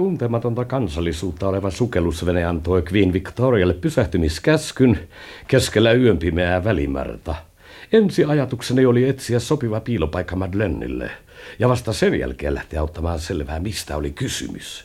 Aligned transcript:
Tuntematonta 0.00 0.64
kansallisuutta 0.64 1.48
oleva 1.48 1.70
sukellusvene 1.70 2.44
antoi 2.44 2.82
Queen 2.92 3.12
Victorialle 3.12 3.74
pysähtymiskäskyn 3.74 4.98
keskellä 5.48 5.92
yönpimeää 5.92 6.64
välimerta, 6.64 7.34
ensi 7.92 8.24
ajatukseni 8.24 8.86
oli 8.86 9.08
etsiä 9.08 9.38
sopiva 9.38 9.80
piilopaikka 9.80 10.36
Madlenille 10.36 11.10
ja 11.58 11.68
vasta 11.68 11.92
sen 11.92 12.18
jälkeen 12.18 12.54
lähteä 12.54 12.80
auttamaan 12.80 13.18
selvää, 13.18 13.60
mistä 13.60 13.96
oli 13.96 14.10
kysymys. 14.10 14.84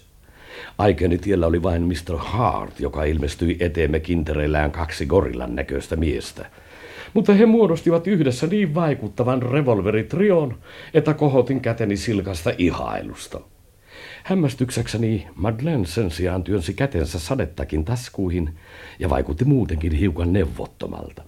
Aikeni 0.77 1.17
tiellä 1.17 1.47
oli 1.47 1.63
vain 1.63 1.81
Mr. 1.81 2.17
Hart, 2.17 2.79
joka 2.79 3.03
ilmestyi 3.03 3.57
eteemme 3.59 3.99
kintereillään 3.99 4.71
kaksi 4.71 5.05
gorillan 5.05 5.55
näköistä 5.55 5.95
miestä. 5.95 6.45
Mutta 7.13 7.33
he 7.33 7.45
muodostivat 7.45 8.07
yhdessä 8.07 8.47
niin 8.47 8.75
vaikuttavan 8.75 9.41
revolveritrion, 9.41 10.57
että 10.93 11.13
kohotin 11.13 11.61
käteni 11.61 11.97
silkasta 11.97 12.51
ihailusta. 12.57 13.41
Hämmästyksekseni 14.25 15.27
Madeleine 15.35 15.85
sen 15.85 16.11
sijaan 16.11 16.43
työnsi 16.43 16.73
kätensä 16.73 17.19
sadettakin 17.19 17.85
taskuihin 17.85 18.55
ja 18.99 19.09
vaikutti 19.09 19.45
muutenkin 19.45 19.91
hiukan 19.91 20.33
neuvottomalta. 20.33 21.23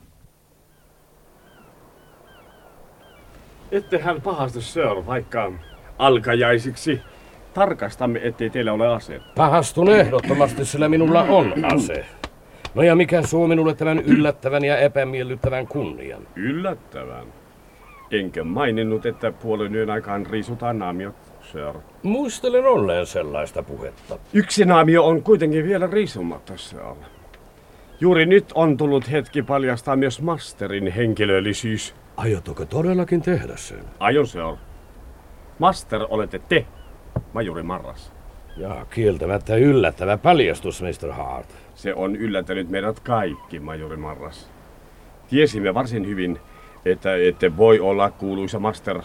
Ettehän 3.72 4.22
pahastu, 4.22 4.62
Sir, 4.62 5.06
vaikka 5.06 5.52
alkajaisiksi 5.98 7.02
tarkastamme, 7.54 8.20
ettei 8.24 8.50
teillä 8.50 8.74
ole 8.74 8.88
ase. 8.88 9.22
Pahastun 9.36 9.90
ehdottomasti, 9.90 10.66
sillä 10.66 10.90
minulla 10.90 11.22
on 11.22 11.54
ase. 11.76 12.06
No 12.76 12.84
ja 12.84 12.96
mikä 12.96 13.22
suo 13.22 13.48
minulle 13.48 13.74
tämän 13.74 14.00
yllättävän 14.00 14.64
ja 14.64 14.78
epämiellyttävän 14.78 15.68
kunnian? 15.68 16.28
Yllättävän? 16.36 17.28
Enkä 18.12 18.44
maininnut, 18.44 19.06
että 19.06 19.32
puolen 19.32 19.76
yön 19.76 19.90
aikaan 19.90 20.26
riisutaan 20.26 20.80
naamiot, 20.80 21.27
Sir. 21.52 21.74
Muistelen 22.04 22.66
olleen 22.66 23.06
sellaista 23.06 23.64
puhetta. 23.64 24.18
Yksi 24.34 24.66
naamio 24.66 25.06
on 25.06 25.24
kuitenkin 25.24 25.66
vielä 25.66 25.88
riisumatta, 25.88 26.58
Sir. 26.58 26.80
Juuri 28.00 28.26
nyt 28.26 28.52
on 28.56 28.78
tullut 28.78 29.12
hetki 29.12 29.42
paljastaa 29.42 29.96
myös 29.96 30.22
Masterin 30.22 30.92
henkilöllisyys. 30.92 31.96
Aiotko 32.18 32.66
todellakin 32.66 33.22
tehdä 33.22 33.58
sen? 33.58 33.84
Aion, 34.00 34.28
Sir. 34.28 34.56
Master 35.60 36.06
olette 36.10 36.40
te, 36.40 36.66
majuri 37.34 37.64
Marras. 37.64 38.14
Ja 38.58 38.86
kieltämättä 38.90 39.56
yllättävä 39.56 40.18
paljastus, 40.18 40.82
Mr. 40.82 41.12
Hart. 41.12 41.56
Se 41.76 41.94
on 41.94 42.16
yllättänyt 42.16 42.70
meidät 42.70 43.00
kaikki, 43.00 43.60
majuri 43.60 43.98
Marras. 43.98 44.50
Tiesimme 45.30 45.74
varsin 45.74 46.08
hyvin, 46.08 46.40
että 46.86 47.16
ette 47.16 47.58
voi 47.58 47.80
olla 47.80 48.12
kuuluisa 48.12 48.60
master. 48.60 49.02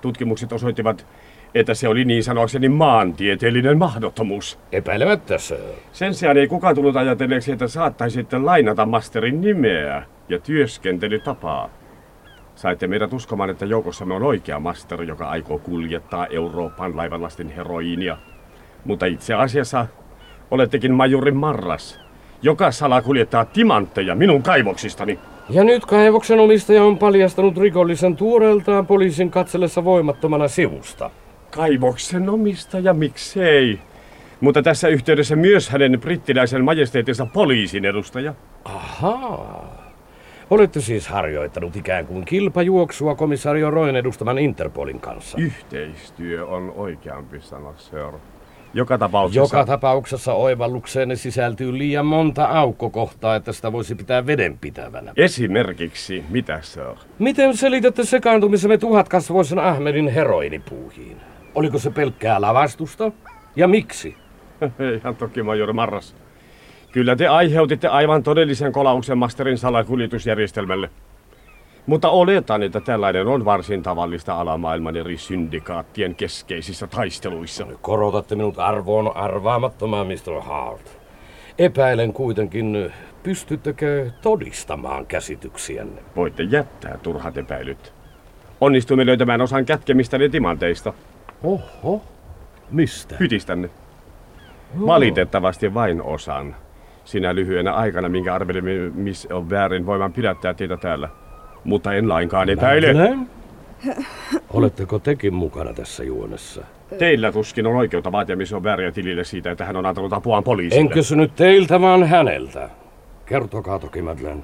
Tutkimukset 0.00 0.52
osoittivat, 0.52 1.06
että 1.54 1.74
se 1.74 1.88
oli 1.88 2.04
niin 2.04 2.24
sanoakseni 2.24 2.68
maantieteellinen 2.68 3.78
mahdottomuus. 3.78 4.58
Epäilemättä, 4.72 5.38
sir. 5.38 5.58
Sen 5.92 6.14
sijaan 6.14 6.36
ei 6.36 6.48
kukaan 6.48 6.74
tullut 6.74 6.96
ajatelleeksi, 6.96 7.52
että 7.52 7.68
saattaisitte 7.68 8.38
lainata 8.38 8.86
masterin 8.86 9.40
nimeä 9.40 10.02
ja 10.28 10.38
työskentelytapaa. 10.38 11.70
Saitte 12.54 12.86
meidät 12.86 13.12
uskomaan, 13.12 13.50
että 13.50 13.66
joukossamme 13.66 14.14
on 14.14 14.22
oikea 14.22 14.60
master, 14.60 15.02
joka 15.02 15.28
aikoo 15.28 15.58
kuljettaa 15.58 16.26
Euroopan 16.26 16.96
laivanlastin 16.96 17.48
heroiinia. 17.48 18.16
Mutta 18.84 19.06
itse 19.06 19.34
asiassa 19.34 19.86
olettekin 20.50 20.94
majurin 20.94 21.36
marras, 21.36 22.00
joka 22.42 22.70
salakuljettaa 22.70 23.44
timantteja 23.44 24.14
minun 24.14 24.42
kaivoksistani. 24.42 25.18
Ja 25.50 25.64
nyt 25.64 25.86
kaivoksen 25.86 26.40
omistaja 26.40 26.84
on 26.84 26.98
paljastanut 26.98 27.58
rikollisen 27.58 28.16
tuoreeltaan 28.16 28.86
poliisin 28.86 29.30
katsellessa 29.30 29.84
voimattomana 29.84 30.48
sivusta. 30.48 31.10
Kaivoksen 31.50 32.28
omistaja, 32.28 32.94
miksei? 32.94 33.78
Mutta 34.40 34.62
tässä 34.62 34.88
yhteydessä 34.88 35.36
myös 35.36 35.68
hänen 35.68 36.00
brittiläisen 36.00 36.64
majesteetinsa 36.64 37.26
poliisin 37.26 37.84
edustaja. 37.84 38.34
Ahaa. 38.64 39.80
Olette 40.50 40.80
siis 40.80 41.08
harjoittanut 41.08 41.76
ikään 41.76 42.06
kuin 42.06 42.24
kilpajuoksua 42.24 43.14
komisario 43.14 43.70
Roin 43.70 43.96
edustaman 43.96 44.38
Interpolin 44.38 45.00
kanssa. 45.00 45.38
Yhteistyö 45.38 46.46
on 46.46 46.72
oikeampi 46.76 47.40
sana, 47.40 47.74
Sir. 47.76 48.12
Joka 48.74 48.98
tapauksessa... 48.98 49.56
Joka 49.56 49.66
tapauksessa 49.66 50.32
oivallukseenne 50.32 51.16
sisältyy 51.16 51.78
liian 51.78 52.06
monta 52.06 52.44
aukkokohtaa, 52.44 53.36
että 53.36 53.52
sitä 53.52 53.72
voisi 53.72 53.94
pitää 53.94 54.26
vedenpitävänä. 54.26 55.12
Esimerkiksi, 55.16 56.24
mitä 56.28 56.58
Sir? 56.62 56.94
Miten 57.18 57.56
selitätte 57.56 58.04
sekaantumisemme 58.04 58.78
tuhatkasvoisen 58.78 59.58
Ahmedin 59.58 60.08
heroinipuuhiin? 60.08 61.29
Oliko 61.54 61.78
se 61.78 61.90
pelkkää 61.90 62.40
lavastusta? 62.40 63.12
Ja 63.56 63.68
miksi? 63.68 64.16
Ihan 64.98 65.16
toki, 65.16 65.42
major 65.42 65.72
Marras. 65.72 66.16
Kyllä 66.92 67.16
te 67.16 67.28
aiheutitte 67.28 67.88
aivan 67.88 68.22
todellisen 68.22 68.72
kolauksen 68.72 69.18
masterin 69.18 69.58
salakuljetusjärjestelmälle. 69.58 70.90
Mutta 71.86 72.10
oletan, 72.10 72.62
että 72.62 72.80
tällainen 72.80 73.26
on 73.26 73.44
varsin 73.44 73.82
tavallista 73.82 74.40
alamaailman 74.40 74.96
eri 74.96 75.16
syndikaattien 75.18 76.14
keskeisissä 76.14 76.86
taisteluissa. 76.86 77.66
Korotatte 77.82 78.34
minut 78.34 78.58
arvoon 78.58 79.16
arvaamattomaan, 79.16 80.06
Mr. 80.06 80.42
Hart. 80.42 81.00
Epäilen 81.58 82.12
kuitenkin, 82.12 82.92
pystyttekö 83.22 84.10
todistamaan 84.22 85.06
käsityksiänne? 85.06 86.02
Voitte 86.16 86.42
jättää 86.42 86.98
turhat 87.02 87.36
epäilyt. 87.36 87.92
Onnistuimme 88.60 89.06
löytämään 89.06 89.40
osan 89.40 89.66
kätkemistäni 89.66 90.28
timanteista. 90.28 90.92
Oho, 91.42 92.02
mistä? 92.70 93.16
Hytistänne. 93.20 93.70
Valitettavasti 94.86 95.74
vain 95.74 96.02
osan. 96.02 96.56
Sinä 97.04 97.34
lyhyenä 97.34 97.72
aikana, 97.72 98.08
minkä 98.08 98.34
arvelimme, 98.34 98.70
missä 98.94 99.34
on 99.34 99.50
väärin 99.50 99.86
voiman 99.86 100.12
pidättää 100.12 100.54
teitä 100.54 100.76
täällä. 100.76 101.08
Mutta 101.64 101.94
en 101.94 102.08
lainkaan 102.08 102.48
epäile. 102.48 102.92
Näin? 102.92 103.28
Oletteko 104.50 104.98
tekin 104.98 105.34
mukana 105.34 105.72
tässä 105.72 106.04
juonessa? 106.04 106.64
Teillä 106.98 107.32
tuskin 107.32 107.66
on 107.66 107.76
oikeutta 107.76 108.12
vaatia 108.12 108.36
on 108.56 108.62
vääriä 108.62 108.92
tilille 108.92 109.24
siitä, 109.24 109.50
että 109.50 109.64
hän 109.64 109.76
on 109.76 109.86
antanut 109.86 110.12
apuaan 110.12 110.44
poliisille. 110.44 110.80
En 110.80 110.88
kysynyt 110.88 111.36
teiltä, 111.36 111.80
vaan 111.80 112.04
häneltä. 112.04 112.70
Kertokaa 113.26 113.78
toki, 113.78 114.02
Madeleine. 114.02 114.42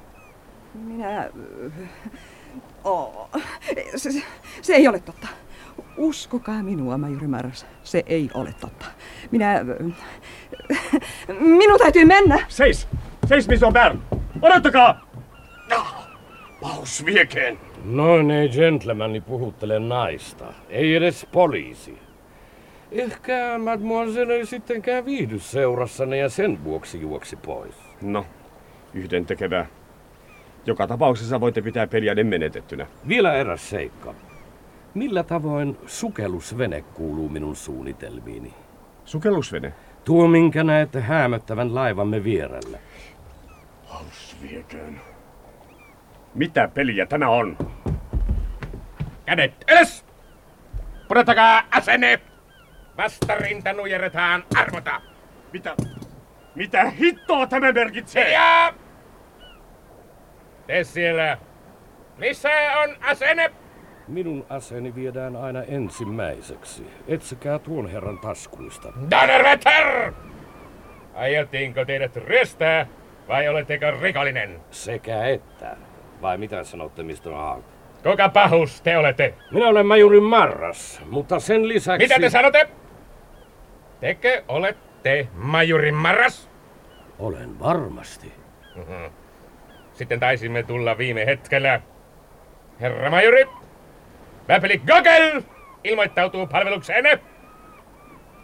Minä... 0.75 1.31
Oh, 2.85 3.31
se, 3.97 4.11
se 4.63 4.75
ei 4.75 4.89
ole 4.89 4.99
totta. 4.99 5.27
Uskokaa 5.97 6.63
minua, 6.63 6.99
Majuri 6.99 7.27
Maras. 7.27 7.67
Se 7.83 8.03
ei 8.07 8.31
ole 8.35 8.55
totta. 8.61 8.87
Minä... 9.31 9.65
Minun 11.41 11.79
täytyy 11.79 12.05
mennä. 12.05 12.47
Seis! 12.49 12.89
Seis, 13.27 13.49
missä 13.49 13.67
on 13.67 13.73
Bern! 13.73 13.99
Odottakaa! 14.43 15.07
Paus 16.61 17.05
viekeen! 17.05 17.59
Noin 17.85 18.31
ei 18.31 18.49
gentlemani 18.49 19.21
puhuttele 19.21 19.79
naista. 19.79 20.45
Ei 20.69 20.95
edes 20.95 21.27
poliisi. 21.33 21.99
Ehkä 22.93 23.59
mademoiselle 23.59 24.35
ei 24.35 24.47
sittenkään 24.47 25.05
viihdy 25.05 25.39
seurassanne 25.39 26.17
ja 26.17 26.29
sen 26.29 26.65
vuoksi 26.65 27.01
juoksi 27.01 27.37
pois. 27.37 27.75
No, 28.03 28.27
yhden 28.95 29.27
tekevää. 29.27 29.67
Joka 30.67 30.87
tapauksessa 30.87 31.41
voitte 31.41 31.63
pitää 31.63 31.87
peliä 31.87 32.15
menetettynä. 32.15 32.87
Vielä 33.09 33.35
eräs 33.35 33.71
seikka. 33.71 34.15
Millä 34.97 35.23
tavoin 35.23 35.79
sukellusvene 35.87 36.83
kuuluu 36.83 37.29
minun 37.29 37.57
suunnitelmiini? 37.57 38.55
Sukellusvene? 39.05 39.75
Tuo, 40.05 40.29
minkä 40.29 40.65
näette 40.65 41.01
häämöttävän 41.01 41.75
laivamme 41.75 42.25
vierellä. 42.25 42.79
Vieköön. 44.43 45.01
Mitä 46.35 46.69
peliä 46.75 47.07
tämä 47.07 47.29
on? 47.29 47.59
Kädet 49.27 49.65
ylös! 49.71 50.05
Pudottakaa 51.09 51.63
asenne! 51.71 52.21
Vastarinta 52.97 53.73
nujerretaan 53.73 54.45
arvota! 54.57 55.01
Mitä? 55.53 55.77
Mitä 56.55 56.91
hittoa 56.91 57.47
tämä 57.47 57.73
merkitsee? 57.73 58.33
Ja 58.33 58.75
Te 60.67 60.85
siellä! 60.85 61.39
Missä 62.19 62.49
on 62.85 62.97
asenne? 63.01 63.66
Minun 64.09 64.47
aseeni 64.49 64.95
viedään 64.95 65.37
aina 65.37 65.63
ensimmäiseksi. 65.63 66.87
Etsikää 67.09 67.59
tuon 67.59 67.91
herran 67.91 68.19
taskuista. 68.19 68.93
Donnerwetter! 69.11 70.13
Aiottiinko 71.15 71.85
teidät 71.85 72.17
ryöstää 72.17 72.87
vai 73.29 73.49
oletteko 73.49 73.87
rikollinen? 74.01 74.61
Sekä 74.71 75.27
että. 75.27 75.77
Vai 76.23 76.39
mitä 76.39 76.65
sanotte, 76.65 77.03
Mr. 77.03 77.33
Hart? 77.35 77.65
Kuka 78.03 78.29
pahus 78.29 78.83
te 78.83 78.99
olette? 78.99 79.35
Minä 79.51 79.69
olen 79.69 79.87
majuri 79.87 80.21
Marras, 80.21 81.03
mutta 81.11 81.41
sen 81.41 81.69
lisäksi... 81.69 82.05
Mitä 82.05 82.21
te 82.21 82.31
sanotte? 82.31 82.69
Tekö 84.01 84.43
olette 84.49 85.29
majuri 85.35 85.93
Marras? 85.93 86.51
Olen 87.19 87.61
varmasti. 87.61 88.33
Mhm. 88.75 89.05
Sitten 89.93 90.21
taisimme 90.21 90.63
tulla 90.63 90.99
viime 90.99 91.27
hetkellä. 91.27 91.81
Herra 92.81 93.11
majuri, 93.11 93.47
Väpeli 94.49 94.79
Gogel 94.79 95.43
ilmoittautuu 95.85 96.47
palvelukseenne. 96.47 97.19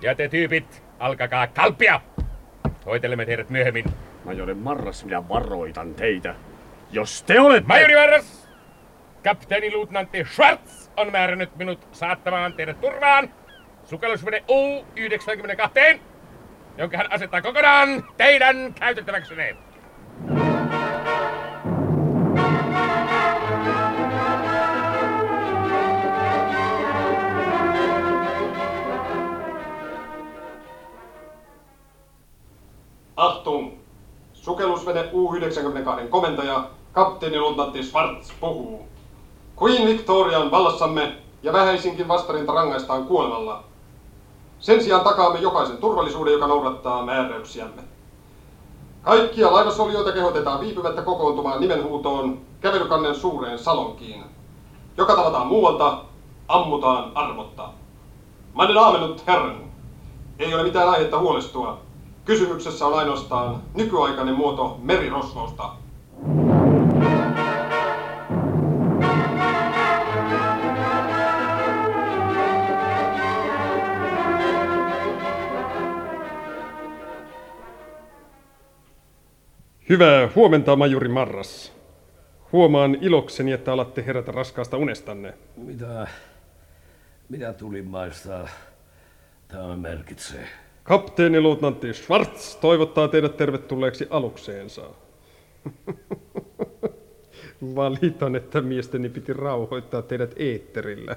Ja 0.02 0.14
te 0.14 0.28
tyypit 0.28 0.82
alkakaa 0.98 1.46
kalpia! 1.46 2.00
Hoitelemme 2.86 3.26
teidät 3.26 3.50
myöhemmin. 3.50 3.84
Majori 4.24 4.54
Marras, 4.54 5.04
minä 5.04 5.28
varoitan 5.28 5.94
teitä. 5.94 6.34
Jos 6.90 7.22
te 7.22 7.40
olette... 7.40 7.68
Majori 7.68 7.94
Marras! 7.96 8.48
Kapteeni 9.24 9.72
luutnantti 9.72 10.24
Schwartz 10.24 10.90
on 10.96 11.12
määrännyt 11.12 11.56
minut 11.56 11.88
saattamaan 11.92 12.52
teidät 12.52 12.80
turvaan 12.80 13.34
sukellusvene 13.84 14.44
U-92, 14.48 16.00
jonka 16.78 16.96
hän 16.96 17.12
asettaa 17.12 17.42
kokonaan 17.42 18.04
teidän 18.16 18.74
käytettäväksenne. 18.74 19.56
Sukellusvene 34.42 35.08
U-92 35.12 36.08
komentaja, 36.10 36.64
kapteeni 36.92 37.40
luutnantti 37.40 37.82
Schwartz 37.82 38.32
puhuu. 38.40 38.86
Queen 39.62 39.86
Victoria 39.86 40.38
on 40.38 40.50
vallassamme 40.50 41.16
ja 41.42 41.52
vähäisinkin 41.52 42.08
vastarinta 42.08 42.52
rangaistaan 42.52 43.04
kuolemalla. 43.04 43.62
Sen 44.60 44.82
sijaan 44.82 45.04
takaamme 45.04 45.38
jokaisen 45.38 45.76
turvallisuuden, 45.76 46.32
joka 46.32 46.46
noudattaa 46.46 47.04
määräyksiämme. 47.04 47.82
Kaikkia 49.02 49.52
laivasolijoita 49.52 50.12
kehotetaan 50.12 50.60
viipymättä 50.60 51.02
kokoontumaan 51.02 51.60
nimenhuutoon 51.60 52.40
kävelykannen 52.60 53.14
suureen 53.14 53.58
salonkiin. 53.58 54.24
Joka 54.96 55.14
tavataan 55.16 55.46
muualta, 55.46 55.98
ammutaan 56.48 57.12
armotta. 57.14 57.68
Meine 58.54 58.74
Damen 58.74 59.02
und 59.02 59.18
Herren, 59.26 59.72
ei 60.38 60.54
ole 60.54 60.62
mitään 60.62 60.88
aihetta 60.88 61.18
huolestua. 61.18 61.81
Kysymyksessä 62.24 62.86
on 62.86 62.98
ainoastaan 62.98 63.62
nykyaikainen 63.74 64.34
muoto 64.34 64.80
merirosvousta. 64.82 65.74
Hyvää 79.88 80.28
huomenta, 80.34 80.76
majuri 80.76 81.08
Marras. 81.08 81.72
Huomaan 82.52 82.98
ilokseni, 83.00 83.52
että 83.52 83.72
alatte 83.72 84.06
herätä 84.06 84.32
raskaasta 84.32 84.76
unestanne. 84.76 85.34
Mitä, 85.56 86.06
mitä 87.28 87.52
tulimaista 87.52 88.48
tämä 89.48 89.76
merkitsee? 89.76 90.48
Kapteeni 90.82 91.40
luutnantti 91.40 91.94
Schwartz 91.94 92.56
toivottaa 92.56 93.08
teidät 93.08 93.36
tervetulleeksi 93.36 94.06
alukseensa. 94.10 94.82
Valitan, 97.76 98.36
että 98.36 98.60
miesteni 98.60 99.08
piti 99.08 99.32
rauhoittaa 99.32 100.02
teidät 100.02 100.34
eetterillä. 100.36 101.16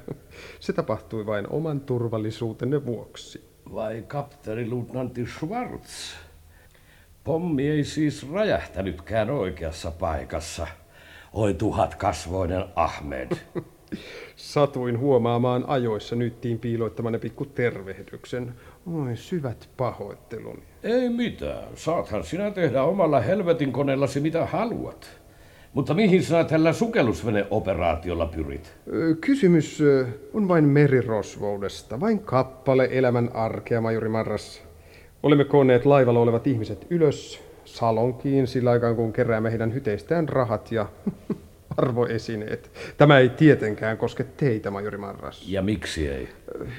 Se 0.59 0.73
tapahtui 0.73 1.25
vain 1.25 1.47
oman 1.49 1.81
turvallisuutenne 1.81 2.85
vuoksi. 2.85 3.43
Vai 3.73 4.03
kapteeni 4.07 4.69
luutnantti 4.69 5.25
Schwartz? 5.25 6.15
Pommi 7.23 7.69
ei 7.69 7.83
siis 7.83 8.31
räjähtänytkään 8.31 9.29
oikeassa 9.29 9.91
paikassa. 9.91 10.67
Oi 11.33 11.53
tuhat 11.53 11.95
kasvoinen 11.95 12.65
Ahmed. 12.75 13.31
Satuin 14.35 14.99
huomaamaan 14.99 15.63
ajoissa 15.67 16.15
nyttiin 16.15 16.59
piiloittamanne 16.59 17.19
pikku 17.19 17.45
tervehdyksen. 17.45 18.53
Oi, 18.93 19.15
syvät 19.17 19.69
pahoitteluni. 19.77 20.63
Ei 20.83 21.09
mitään. 21.09 21.67
Saathan 21.75 22.23
sinä 22.23 22.51
tehdä 22.51 22.83
omalla 22.83 23.19
helvetin 23.19 23.71
koneellasi 23.71 24.19
mitä 24.19 24.45
haluat. 24.45 25.21
Mutta 25.73 25.93
mihin 25.93 26.23
sinä 26.23 26.43
tällä 26.43 26.73
sukellusveneoperaatiolla 26.73 28.25
pyrit? 28.25 28.73
Kysymys 29.21 29.83
on 30.33 30.47
vain 30.47 30.63
merirosvoudesta, 30.63 31.99
vain 31.99 32.19
kappale 32.19 32.87
elämän 32.91 33.29
arkea, 33.33 33.81
majori 33.81 34.09
Marras. 34.09 34.63
Olemme 35.23 35.45
koonneet 35.45 35.85
laivalla 35.85 36.19
olevat 36.19 36.47
ihmiset 36.47 36.87
ylös 36.89 37.41
salonkiin 37.65 38.47
sillä 38.47 38.71
aikaan, 38.71 38.95
kun 38.95 39.13
keräämme 39.13 39.51
heidän 39.51 39.73
hyteistään 39.73 40.29
rahat 40.29 40.71
ja 40.71 40.85
arvoesineet. 41.77 42.71
Tämä 42.97 43.17
ei 43.17 43.29
tietenkään 43.29 43.97
koske 43.97 44.23
teitä, 44.23 44.71
majori 44.71 44.97
Marras. 44.97 45.43
Ja 45.47 45.61
miksi 45.61 46.07
ei? 46.07 46.29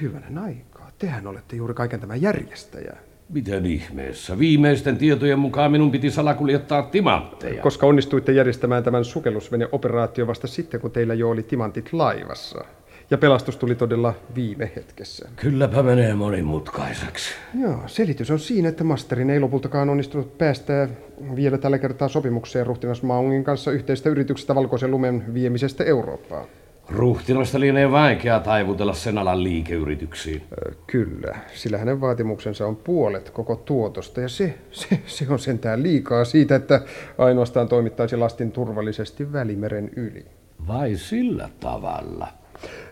Hyvänen 0.01 0.37
aikaa. 0.37 0.91
Tehän 0.99 1.27
olette 1.27 1.55
juuri 1.55 1.73
kaiken 1.73 1.99
tämän 1.99 2.21
järjestäjä. 2.21 2.97
Miten 3.29 3.65
ihmeessä? 3.65 4.39
Viimeisten 4.39 4.97
tietojen 4.97 5.39
mukaan 5.39 5.71
minun 5.71 5.91
piti 5.91 6.11
salakuljettaa 6.11 6.83
timantteja. 6.83 7.61
Koska 7.61 7.87
onnistuitte 7.87 8.31
järjestämään 8.31 8.83
tämän 8.83 9.05
sukellusveneoperaatio 9.05 10.27
vasta 10.27 10.47
sitten, 10.47 10.81
kun 10.81 10.91
teillä 10.91 11.13
jo 11.13 11.29
oli 11.29 11.43
timantit 11.43 11.93
laivassa. 11.93 12.65
Ja 13.11 13.17
pelastus 13.17 13.57
tuli 13.57 13.75
todella 13.75 14.13
viime 14.35 14.71
hetkessä. 14.75 15.29
Kylläpä 15.35 15.83
menee 15.83 16.15
monimutkaiseksi. 16.15 17.33
Joo, 17.61 17.79
selitys 17.85 18.31
on 18.31 18.39
siinä, 18.39 18.69
että 18.69 18.83
Masterin 18.83 19.29
ei 19.29 19.39
lopultakaan 19.39 19.89
onnistunut 19.89 20.37
päästää 20.37 20.89
vielä 21.35 21.57
tällä 21.57 21.77
kertaa 21.77 22.07
sopimukseen 22.07 22.67
ruhtinas 22.67 23.03
Maungin 23.03 23.43
kanssa 23.43 23.71
yhteistä 23.71 24.09
yrityksestä 24.09 24.55
valkoisen 24.55 24.91
lumen 24.91 25.33
viemisestä 25.33 25.83
Eurooppaan. 25.83 26.45
Ruhtinasta 26.89 27.59
lienee 27.59 27.91
vaikea 27.91 28.39
taivutella 28.39 28.93
sen 28.93 29.17
alan 29.17 29.43
liikeyrityksiin. 29.43 30.43
Kyllä, 30.87 31.35
sillä 31.53 31.77
hänen 31.77 32.01
vaatimuksensa 32.01 32.67
on 32.67 32.75
puolet 32.75 33.29
koko 33.29 33.55
tuotosta 33.55 34.21
ja 34.21 34.29
se, 34.29 34.57
se, 34.71 34.99
se 35.05 35.25
on 35.29 35.39
sentään 35.39 35.83
liikaa 35.83 36.25
siitä, 36.25 36.55
että 36.55 36.81
ainoastaan 37.17 37.67
toimittaisi 37.67 38.17
lastin 38.17 38.51
turvallisesti 38.51 39.33
Välimeren 39.33 39.91
yli. 39.95 40.25
Vai 40.67 40.95
sillä 40.95 41.49
tavalla? 41.59 42.27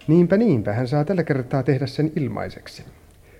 Niinpä 0.07 0.37
niinpä, 0.37 0.73
hän 0.73 0.87
saa 0.87 1.05
tällä 1.05 1.23
kertaa 1.23 1.63
tehdä 1.63 1.85
sen 1.85 2.11
ilmaiseksi. 2.15 2.83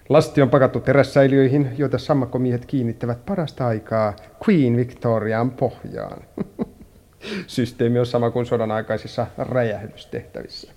Lasti 0.10 0.42
on 0.42 0.50
pakattu 0.50 0.80
terässäiliöihin, 0.80 1.70
joita 1.78 1.98
sammakkomiehet 1.98 2.66
kiinnittävät 2.66 3.26
parasta 3.26 3.68
aikaa 3.68 4.16
Queen 4.48 4.78
Victoriaan 4.78 5.52
pohjaan. 5.52 6.22
Systeemi 7.48 8.00
on 8.00 8.06
sama 8.06 8.32
kuin 8.32 8.46
sodan 8.46 8.72
aikaisissa 8.72 9.28
räjähdystehtävissä. 9.38 10.72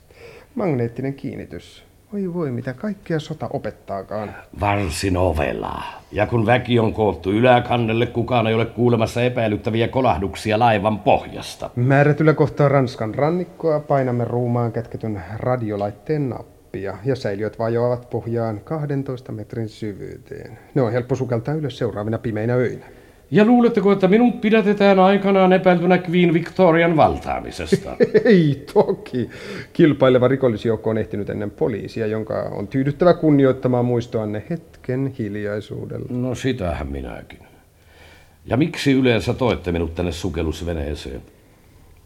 Magneettinen 0.55 1.15
kiinnitys. 1.15 1.88
Voi 2.13 2.35
voi, 2.35 2.51
mitä 2.51 2.75
kaikkea 2.75 3.21
sota 3.21 3.49
opettaakaan. 3.53 4.35
Varsin 4.61 5.17
ovelaa. 5.17 6.03
Ja 6.13 6.27
kun 6.27 6.47
väki 6.47 6.79
on 6.79 6.95
koottu 6.95 7.33
yläkannelle, 7.33 8.07
kukaan 8.07 8.47
ei 8.47 8.55
ole 8.55 8.67
kuulemassa 8.67 9.23
epäilyttäviä 9.23 9.89
kolahduksia 9.89 10.59
laivan 10.59 10.99
pohjasta. 10.99 11.71
Määrätyllä 11.77 12.35
kohtaa 12.35 12.69
Ranskan 12.69 13.15
rannikkoa 13.15 13.81
painamme 13.81 14.25
ruumaan 14.25 14.73
kätketyn 14.73 15.23
radiolaitteen 15.37 16.29
nappia 16.29 16.97
ja 17.05 17.17
säiliöt 17.17 17.59
vajoavat 17.59 18.11
pohjaan 18.11 18.61
12 18.61 19.33
metrin 19.33 19.69
syvyyteen. 19.69 20.59
Ne 20.75 20.83
on 20.83 20.93
helppo 20.93 21.15
sukeltaa 21.15 21.55
ylös 21.55 21.79
seuraavina 21.79 22.19
pimeinä 22.19 22.55
öinä. 22.55 22.87
Ja 23.31 23.45
luuletteko, 23.45 23.93
että 23.93 24.09
minut 24.09 24.41
pidätetään 24.41 24.99
aikanaan 24.99 25.53
epäiltynä 25.53 25.99
Queen 26.09 26.35
Victorian 26.35 26.97
valtaamisesta? 26.97 27.97
Ei 28.25 28.65
toki. 28.75 29.31
Kilpaileva 29.73 30.29
rikollisjoukko 30.29 30.91
on 30.91 30.99
ehtinyt 30.99 31.31
ennen 31.31 31.51
poliisia, 31.51 32.07
jonka 32.07 32.35
on 32.35 32.69
tyydyttävä 32.69 33.15
kunnioittamaan 33.15 33.85
muistoanne 33.85 34.43
hetken 34.51 35.15
hiljaisuudella. 35.19 36.07
No 36.11 36.35
sitähän 36.35 36.89
minäkin. 36.93 37.39
Ja 38.47 38.57
miksi 38.57 38.93
yleensä 38.93 39.35
toitte 39.35 39.73
minut 39.73 39.95
tänne 39.95 40.13
sukellusveneeseen? 40.13 41.23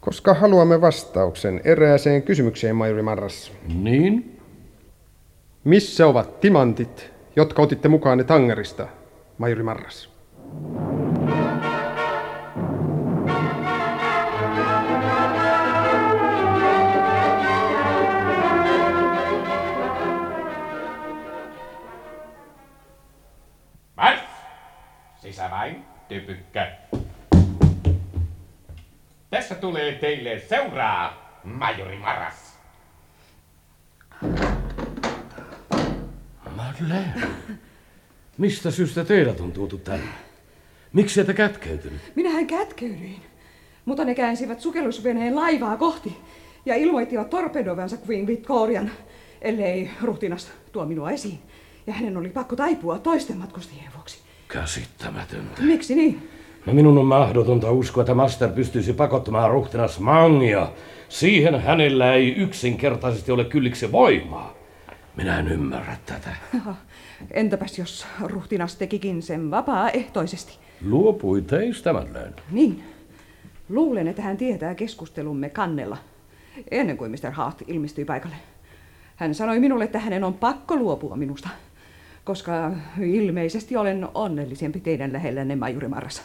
Koska 0.01 0.35
haluamme 0.35 0.81
vastauksen 0.81 1.61
erääseen 1.65 2.23
kysymykseen, 2.23 2.77
majori 2.77 3.03
Marras. 3.03 3.53
Niin? 3.83 4.41
Missä 5.65 6.07
ovat 6.07 6.41
timantit, 6.41 7.11
jotka 7.37 7.63
otitte 7.63 7.89
mukaanne 7.89 8.25
Tangerista, 8.25 8.87
majori 9.39 9.63
Marras? 9.63 10.12
Tässä 29.31 29.55
tulee 29.55 29.93
teille 29.93 30.43
seuraa, 30.49 31.41
majori 31.45 31.99
Maras. 31.99 32.59
Madeleine. 36.57 37.15
Mistä 38.39 38.71
syystä 38.71 39.05
teidät 39.05 39.41
on 39.41 39.53
tuotu 39.53 39.79
tänne? 39.79 40.32
Miksi 40.93 41.21
ette 41.21 41.35
kätkeytynyt? 41.35 42.01
Minähän 42.15 42.47
kätkeydyin. 42.47 43.21
Mutta 43.85 44.05
ne 44.05 44.15
käänsivät 44.15 44.61
sukellusveneen 44.61 45.37
laivaa 45.37 45.77
kohti 45.77 46.17
ja 46.67 46.75
ilmoittivat 46.75 47.31
torpedovansa 47.31 47.97
Queen 48.09 48.27
Victorian, 48.27 48.91
ellei 49.41 49.91
ruhtinas 50.03 50.51
tuo 50.73 50.85
minua 50.85 51.11
esiin. 51.11 51.39
Ja 51.87 51.93
hänen 51.93 52.17
oli 52.17 52.29
pakko 52.29 52.57
taipua 52.57 52.99
toisten 52.99 53.37
matkustajien 53.37 53.93
vuoksi. 53.95 54.19
Käsittämätöntä. 54.49 55.63
Miksi 55.63 55.95
niin? 55.95 56.29
No 56.67 56.73
minun 56.73 56.99
on 56.99 57.07
mahdotonta 57.07 57.71
uskoa, 57.71 58.03
että 58.03 58.15
Master 58.15 58.49
pystyisi 58.49 58.93
pakottamaan 58.93 59.51
ruhtinas 59.51 60.01
Mangia. 60.01 60.73
Siihen 61.09 61.61
hänellä 61.61 62.15
ei 62.15 62.35
yksinkertaisesti 62.35 63.33
ole 63.33 63.45
kylliksi 63.45 63.93
voimaa. 63.93 64.55
Minä 65.17 65.39
en 65.39 65.49
ymmärrä 65.49 65.97
tätä. 66.07 66.31
Entäpäs 67.31 67.79
jos 67.79 68.07
ruhtinas 68.23 68.77
tekikin 68.77 69.23
sen 69.23 69.51
vapaaehtoisesti? 69.51 70.59
Luopui 70.85 71.43
teistä, 71.43 71.93
Madeleine. 71.93 72.35
Niin. 72.51 72.85
Luulen, 73.69 74.09
että 74.09 74.23
hän 74.23 74.37
tietää 74.37 74.75
keskustelumme 74.75 75.51
kannella, 75.51 75.97
ennen 76.71 76.97
kuin 76.97 77.11
Mr. 77.11 77.31
Hart 77.31 77.63
ilmestyi 77.67 78.05
paikalle. 78.05 78.37
Hän 79.17 79.35
sanoi 79.35 79.61
minulle, 79.61 79.85
että 79.85 79.99
hänen 79.99 80.25
on 80.25 80.35
pakko 80.35 80.77
luopua 80.77 81.17
minusta, 81.17 81.49
koska 82.25 82.73
ilmeisesti 83.01 83.77
olen 83.77 84.09
onnellisempi 84.15 84.81
teidän 84.81 85.13
lähellänne, 85.13 85.57
Majuri 85.57 85.89
Marras. 85.89 86.23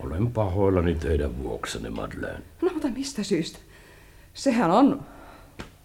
Olen 0.00 0.32
pahoillani 0.32 0.94
teidän 0.94 1.42
vuoksenne, 1.42 1.90
Madeleine. 1.90 2.42
No, 2.62 2.70
mutta 2.72 2.88
mistä 2.88 3.22
syystä? 3.22 3.58
Sehän 4.34 4.70
on 4.70 5.02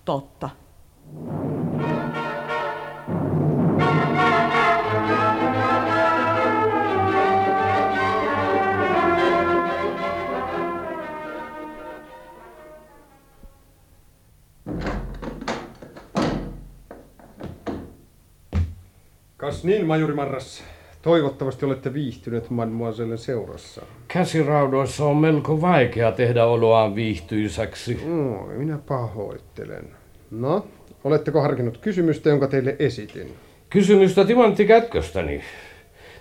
totta. 0.05 0.49
Niin, 19.65 19.85
majuri 19.85 20.13
Marras. 20.13 20.63
Toivottavasti 21.01 21.65
olette 21.65 21.93
viihtyneet 21.93 22.49
mademoisellen 22.49 23.17
seurassa. 23.17 23.81
Käsiraudoissa 24.07 25.05
on 25.05 25.17
melko 25.17 25.61
vaikea 25.61 26.11
tehdä 26.11 26.45
oloaan 26.45 26.95
viihtyisäksi. 26.95 27.99
No, 28.05 28.47
minä 28.57 28.77
pahoittelen. 28.87 29.87
No, 30.31 30.65
oletteko 31.03 31.41
harkinnut 31.41 31.77
kysymystä, 31.77 32.29
jonka 32.29 32.47
teille 32.47 32.75
esitin? 32.79 33.33
Kysymystä 33.69 34.25
timanttikätköstäni. 34.25 35.41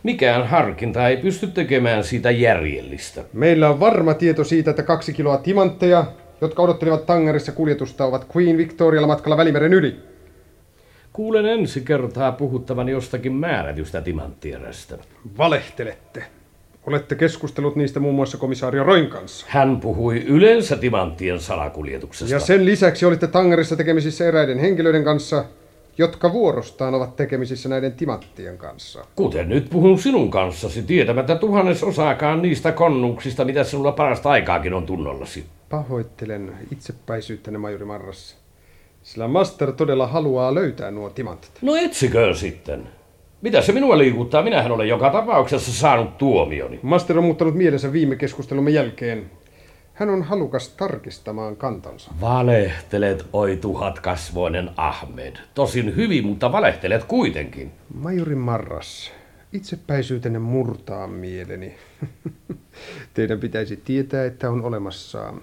Mikään 0.02 0.46
harkinta 0.46 1.08
ei 1.08 1.16
pysty 1.16 1.46
tekemään 1.46 2.04
siitä 2.04 2.30
järjellistä. 2.30 3.24
Meillä 3.32 3.70
on 3.70 3.80
varma 3.80 4.14
tieto 4.14 4.44
siitä, 4.44 4.70
että 4.70 4.82
kaksi 4.82 5.12
kiloa 5.12 5.36
timantteja, 5.36 6.04
jotka 6.40 6.62
odottelevat 6.62 7.06
Tangerissa 7.06 7.52
kuljetusta, 7.52 8.04
ovat 8.04 8.26
Queen 8.36 8.56
Victorialla 8.56 9.06
matkalla 9.06 9.36
Välimeren 9.36 9.72
yli. 9.72 10.13
Kuulen 11.14 11.46
ensi 11.46 11.80
kertaa 11.80 12.32
puhuttavan 12.32 12.88
jostakin 12.88 13.32
määrätystä 13.32 14.00
timanttierästä. 14.00 14.98
Valehtelette. 15.38 16.24
Olette 16.86 17.14
keskustellut 17.14 17.76
niistä 17.76 18.00
muun 18.00 18.14
muassa 18.14 18.38
komissaario 18.38 18.84
Roin 18.84 19.06
kanssa. 19.06 19.46
Hän 19.48 19.80
puhui 19.80 20.18
yleensä 20.26 20.76
timanttien 20.76 21.40
salakuljetuksesta. 21.40 22.34
Ja 22.34 22.40
sen 22.40 22.64
lisäksi 22.64 23.06
olitte 23.06 23.26
Tangerissa 23.26 23.76
tekemisissä 23.76 24.28
eräiden 24.28 24.58
henkilöiden 24.58 25.04
kanssa, 25.04 25.44
jotka 25.98 26.32
vuorostaan 26.32 26.94
ovat 26.94 27.16
tekemisissä 27.16 27.68
näiden 27.68 27.92
timanttien 27.92 28.58
kanssa. 28.58 29.04
Kuten 29.16 29.48
nyt 29.48 29.70
puhun 29.70 29.98
sinun 29.98 30.30
kanssasi, 30.30 30.82
tietämättä 30.82 31.36
tuhannes 31.36 31.82
osaakaan 31.82 32.42
niistä 32.42 32.72
konnuuksista, 32.72 33.44
mitä 33.44 33.64
sinulla 33.64 33.92
parasta 33.92 34.30
aikaakin 34.30 34.74
on 34.74 34.86
tunnollasi. 34.86 35.44
Pahoittelen 35.70 36.52
itsepäisyyttäne, 36.72 37.58
majori 37.58 37.84
Marras. 37.84 38.43
Sillä 39.04 39.28
Master 39.28 39.72
todella 39.72 40.06
haluaa 40.06 40.54
löytää 40.54 40.90
nuo 40.90 41.10
timantit. 41.10 41.50
No 41.62 41.76
etsikö 41.76 42.34
sitten. 42.34 42.88
Mitä 43.42 43.60
se 43.60 43.72
minua 43.72 43.98
liikuttaa? 43.98 44.42
Minähän 44.42 44.72
olen 44.72 44.88
joka 44.88 45.10
tapauksessa 45.10 45.72
saanut 45.72 46.18
tuomioni. 46.18 46.80
Master 46.82 47.18
on 47.18 47.24
muuttanut 47.24 47.54
mielensä 47.54 47.92
viime 47.92 48.16
keskustelumme 48.16 48.70
jälkeen. 48.70 49.30
Hän 49.94 50.10
on 50.10 50.22
halukas 50.22 50.68
tarkistamaan 50.68 51.56
kantansa. 51.56 52.10
Valehtelet, 52.20 53.26
oi 53.32 53.56
tuhatkasvoinen 53.56 54.70
Ahmed. 54.76 55.36
Tosin 55.54 55.96
hyvin, 55.96 56.26
mutta 56.26 56.52
valehtelet 56.52 57.04
kuitenkin. 57.04 57.70
Majori 57.94 58.34
Marras, 58.34 59.12
itsepäisyytenne 59.52 60.38
murtaa 60.38 61.06
mieleni. 61.06 61.74
Teidän 63.14 63.40
pitäisi 63.40 63.76
tietää, 63.76 64.24
että 64.24 64.50
on 64.50 64.64
olemassa 64.64 65.34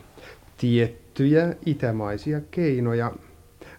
tiettyjä 0.58 1.56
itämaisia 1.66 2.42
keinoja 2.52 3.12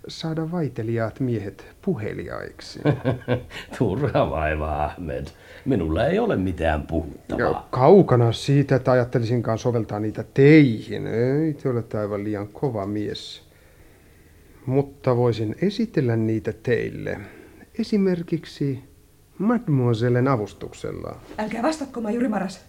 saada 0.09 0.51
vaiteliaat 0.51 1.21
miehet 1.21 1.67
puheliaiksi. 1.83 2.81
Turha 3.79 4.31
vaiva, 4.31 4.85
Ahmed. 4.85 5.27
Minulla 5.65 6.07
ei 6.07 6.19
ole 6.19 6.37
mitään 6.37 6.81
Ja 6.81 6.87
puhuttavaa. 6.89 7.69
kaukana 7.71 8.33
siitä, 8.33 8.77
että 8.77 8.93
ajattelisinkaan 8.93 9.59
soveltaa 9.59 10.01
niitä 10.01 10.25
teihin. 10.35 11.07
Ei, 11.07 11.55
te 11.55 11.69
olette 11.69 11.99
aivan 11.99 12.25
liian 12.25 12.49
kova 12.49 12.87
mies. 12.87 13.49
Mutta 14.67 15.17
voisin 15.17 15.57
esitellä 15.63 16.17
niitä 16.17 16.53
teille. 16.63 17.21
Esimerkiksi 17.79 18.85
Mademoisellen 19.39 20.29
avustuksella. 20.29 21.17
Älkää 21.39 21.63
vastatko, 21.63 22.01
Majuri 22.01 22.29
Maras. 22.29 22.65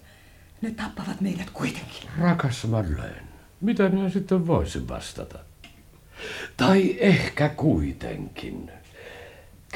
Ne 0.62 0.72
tappavat 0.72 1.22
meidät 1.22 1.50
kuitenkin. 1.50 2.10
Rakas 2.20 2.68
Madeleine, 2.68 3.22
mitä 3.62 3.90
minä 3.90 4.10
sitten 4.10 4.48
voisin 4.48 4.88
vastata? 4.88 5.40
Tai 6.58 6.96
ehkä 7.00 7.50
kuitenkin. 7.50 8.72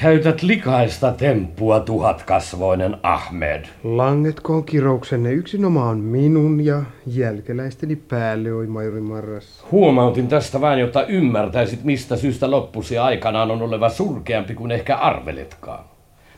Käytät 0.01 0.42
likaista 0.42 1.12
temppua, 1.12 1.80
tuhatkasvoinen 1.80 2.98
Ahmed. 3.04 3.66
Langetkoon 3.84 4.63
kirouksenne 4.63 5.32
yksinomaan 5.32 5.98
minun 5.98 6.66
ja 6.66 6.84
jälkeläisteni 7.08 7.96
päälle, 7.96 8.54
oi 8.54 8.68
majori 8.68 9.01
Marras. 9.01 9.66
Huomautin 9.72 10.27
tästä 10.27 10.62
vain, 10.62 10.80
jotta 10.80 11.06
ymmärtäisit, 11.06 11.84
mistä 11.84 12.16
syystä 12.16 12.51
loppusi 12.51 12.98
aikanaan 12.98 13.51
on 13.51 13.62
oleva 13.62 13.89
surkeampi 13.89 14.54
kuin 14.54 14.72
ehkä 14.72 14.96
arveletkaan. 14.96 15.84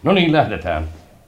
No 0.03 0.13
niin, 0.13 0.31
lähdetään. 0.31 0.83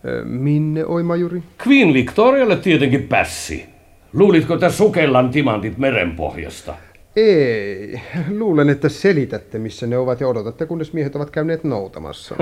Ö, 0.06 0.26
minne, 0.26 0.86
oi 0.86 1.04
majuri? 1.04 1.44
Queen 1.68 1.94
Victorialle 1.94 2.56
tietenkin 2.56 3.04
pässi. 3.04 3.66
Luulitko, 4.14 4.54
että 4.54 4.70
sukellan 4.70 5.30
timantit 5.30 5.78
merenpohjasta? 5.78 6.76
Ei, 7.16 8.02
luulen, 8.40 8.70
että 8.70 8.90
selitätte, 8.90 9.60
missä 9.60 9.88
ne 9.88 9.98
ovat 9.98 10.22
ja 10.22 10.28
odotatte, 10.28 10.66
kunnes 10.66 10.94
miehet 10.94 11.16
ovat 11.16 11.30
käyneet 11.30 11.64
noutamassa. 11.64 12.36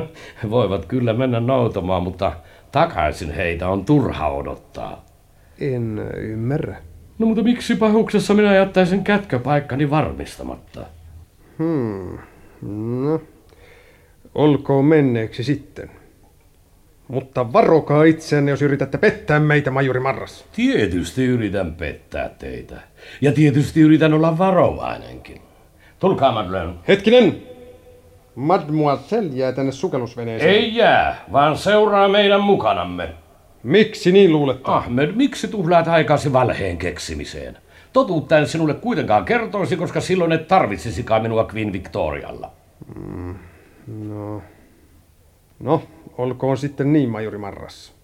Voivat 0.50 0.86
kyllä 0.86 1.12
mennä 1.12 1.40
noutamaan, 1.40 2.02
mutta 2.02 2.32
takaisin 2.72 3.34
heitä 3.34 3.68
on 3.68 3.84
turha 3.84 4.28
odottaa. 4.28 5.04
En 5.60 5.98
ymmärrä. 6.16 6.76
No 7.18 7.26
mutta 7.26 7.42
miksi 7.42 7.76
pahuksessa 7.76 8.34
minä 8.34 8.54
jättäisin 8.54 9.04
kätköpaikkani 9.04 9.90
varmistamatta? 9.90 10.86
Hmm. 11.58 12.18
No, 13.02 13.20
olkoon 14.34 14.84
menneeksi 14.84 15.44
sitten. 15.44 15.90
Mutta 17.08 17.52
varokaa 17.52 18.04
itseänne, 18.04 18.50
jos 18.50 18.62
yritätte 18.62 18.98
pettää 18.98 19.40
meitä, 19.40 19.70
majuri 19.70 20.00
Marras. 20.00 20.44
Tietysti 20.56 21.24
yritän 21.24 21.74
pettää 21.74 22.28
teitä. 22.28 22.76
Ja 23.20 23.32
tietysti 23.32 23.80
yritän 23.80 24.14
olla 24.14 24.38
varovainenkin. 24.38 25.42
Tulkaa, 25.98 26.32
Madeleine. 26.32 26.74
Hetkinen! 26.88 27.42
Mademoiselle 28.34 29.30
jää 29.34 29.52
tänne 29.52 29.72
sukellusveneeseen. 29.72 30.54
Ei 30.54 30.76
jää, 30.76 31.24
vaan 31.32 31.58
seuraa 31.58 32.08
meidän 32.08 32.40
mukanamme. 32.40 33.08
Miksi 33.62 34.12
niin 34.12 34.32
luulette? 34.32 34.62
Ahmed, 34.64 35.12
miksi 35.12 35.48
tuhlaat 35.48 35.88
aikasi 35.88 36.32
valheen 36.32 36.78
keksimiseen? 36.78 37.58
Totuutta 37.92 38.38
en 38.38 38.48
sinulle 38.48 38.74
kuitenkaan 38.74 39.24
kertoisi, 39.24 39.76
koska 39.76 40.00
silloin 40.00 40.32
et 40.32 40.48
tarvitsisikaan 40.48 41.22
minua 41.22 41.48
Queen 41.54 41.72
Victorialla. 41.72 42.52
No, 43.86 44.42
no, 45.60 45.82
olkoon 46.18 46.56
sitten 46.56 46.92
niin, 46.92 47.08
majuri 47.08 47.38
Marras. 47.38 47.94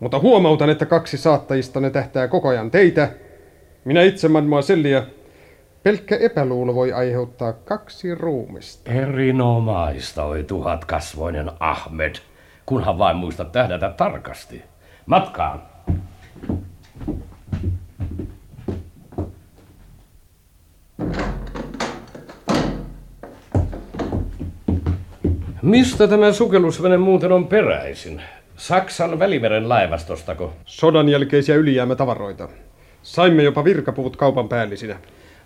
Mutta 0.00 0.18
huomautan, 0.18 0.70
että 0.70 0.86
kaksi 0.86 1.18
saattajista 1.18 1.80
ne 1.80 1.90
tähtää 1.90 2.28
koko 2.28 2.48
ajan 2.48 2.70
teitä. 2.70 3.08
Minä 3.84 4.02
itse, 4.02 4.28
mademoiselle, 4.28 4.88
ja 4.88 5.02
pelkkä 5.82 6.16
epäluulo 6.16 6.74
voi 6.74 6.92
aiheuttaa 6.92 7.52
kaksi 7.52 8.14
ruumista. 8.14 8.92
Erinomaista, 8.92 10.24
oi 10.24 10.44
tuhatkasvoinen 10.44 11.50
Ahmed. 11.60 12.14
Kunhan 12.66 12.98
vain 12.98 13.16
muista 13.16 13.44
tähdätä 13.44 13.94
tarkasti. 13.96 14.62
Matkaan. 15.06 15.71
Mistä 25.62 26.08
tämä 26.08 26.32
sukellusvene 26.32 26.96
muuten 26.96 27.32
on 27.32 27.46
peräisin? 27.46 28.22
Saksan 28.56 29.18
välimeren 29.18 29.68
laivastostako? 29.68 30.52
Sodan 30.64 31.08
jälkeisiä 31.08 31.54
ylijäämätavaroita. 31.54 32.48
Saimme 33.02 33.42
jopa 33.42 33.64
virkapuvut 33.64 34.16
kaupan 34.16 34.48
päällisinä. 34.48 34.96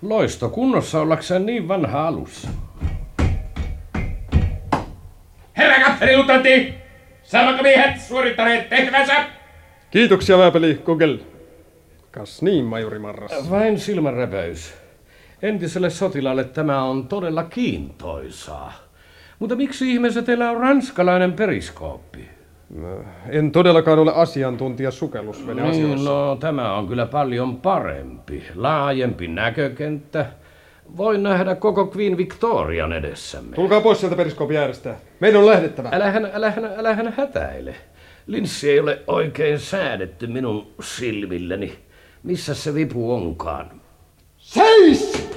Loisto 0.03 0.49
kunnossa 0.49 1.01
ollakseen 1.01 1.47
niin 1.47 1.69
vanha 1.69 2.09
alus. 2.09 2.49
Herra 5.57 5.85
Kapteeni 5.85 6.17
luutnantti! 6.17 6.75
Salvakamiehet 7.23 8.01
suorittaneet 8.01 8.69
tehtävänsä! 8.69 9.15
Kiitoksia, 9.91 10.39
Vääpeli 10.39 10.75
Kugel. 10.75 11.19
Kas 12.11 12.43
niin, 12.43 12.65
majuri 12.65 12.99
Marras. 12.99 13.51
Vain 13.51 13.81
silmänräpäys. 13.81 14.75
Entiselle 15.43 15.91
sotilaalle 15.91 16.45
tämä 16.45 16.83
on 16.83 17.09
todella 17.09 17.45
kiintoisaa. 17.45 18.86
Mutta 19.39 19.57
miksi 19.57 19.93
ihmeessä 19.93 20.23
teillä 20.23 20.51
on 20.51 20.57
ranskalainen 20.57 21.33
periskooppi? 21.33 22.29
En 23.29 23.53
todellakaan 23.53 23.99
ole 23.99 24.13
asiantuntija 24.15 24.91
sukellusveneasioissa. 24.91 25.97
Niin, 25.97 26.05
no 26.05 26.37
tämä 26.41 26.75
on 26.75 26.89
kyllä 26.89 27.07
paljon 27.07 27.57
parempi. 27.57 28.43
Laajempi 28.55 29.29
näkökenttä. 29.29 30.27
Voin 30.97 31.23
nähdä 31.23 31.55
koko 31.55 31.93
Queen 31.97 32.17
Victorian 32.17 32.93
edessämme. 32.93 33.57
Tulkaa 33.57 33.81
pois 33.81 34.01
sieltä 34.01 34.17
periskoopin 34.17 34.57
äärestä. 34.57 34.95
Meidän 35.21 35.41
on 35.41 35.47
lähdettävä. 35.47 35.89
Älähän, 35.93 36.31
älähän, 36.35 36.65
älähän 36.77 37.15
hätäile. 37.17 37.75
Linssi 38.27 38.71
ei 38.71 38.81
ole 38.81 39.03
oikein 39.07 39.59
säädetty 39.59 40.27
minun 40.27 40.67
silmilleni. 40.81 41.79
Missä 42.23 42.55
se 42.55 42.75
vipu 42.75 43.13
onkaan? 43.13 43.81
Seis! 44.37 45.29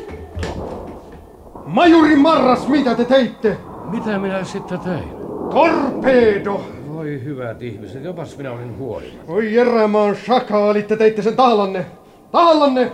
Majuri 1.66 2.16
Marras, 2.16 2.68
mitä 2.68 2.96
te 2.96 3.06
teitte? 3.06 3.58
Mitä 3.92 4.20
minä 4.20 4.44
sitten 4.44 4.80
tein? 4.80 5.10
Torpedo! 5.52 6.62
Voi 6.88 7.24
hyvät 7.24 7.62
ihmiset, 7.62 8.04
jopas 8.04 8.38
minä 8.38 8.52
olin 8.52 8.78
huolilla. 8.78 9.24
Oi 9.28 9.58
erämaan 9.58 10.16
shakaalit, 10.16 10.88
te 10.88 10.96
teitte 10.96 11.22
sen 11.22 11.36
tahallanne. 11.36 11.86
Tahallanne! 12.32 12.92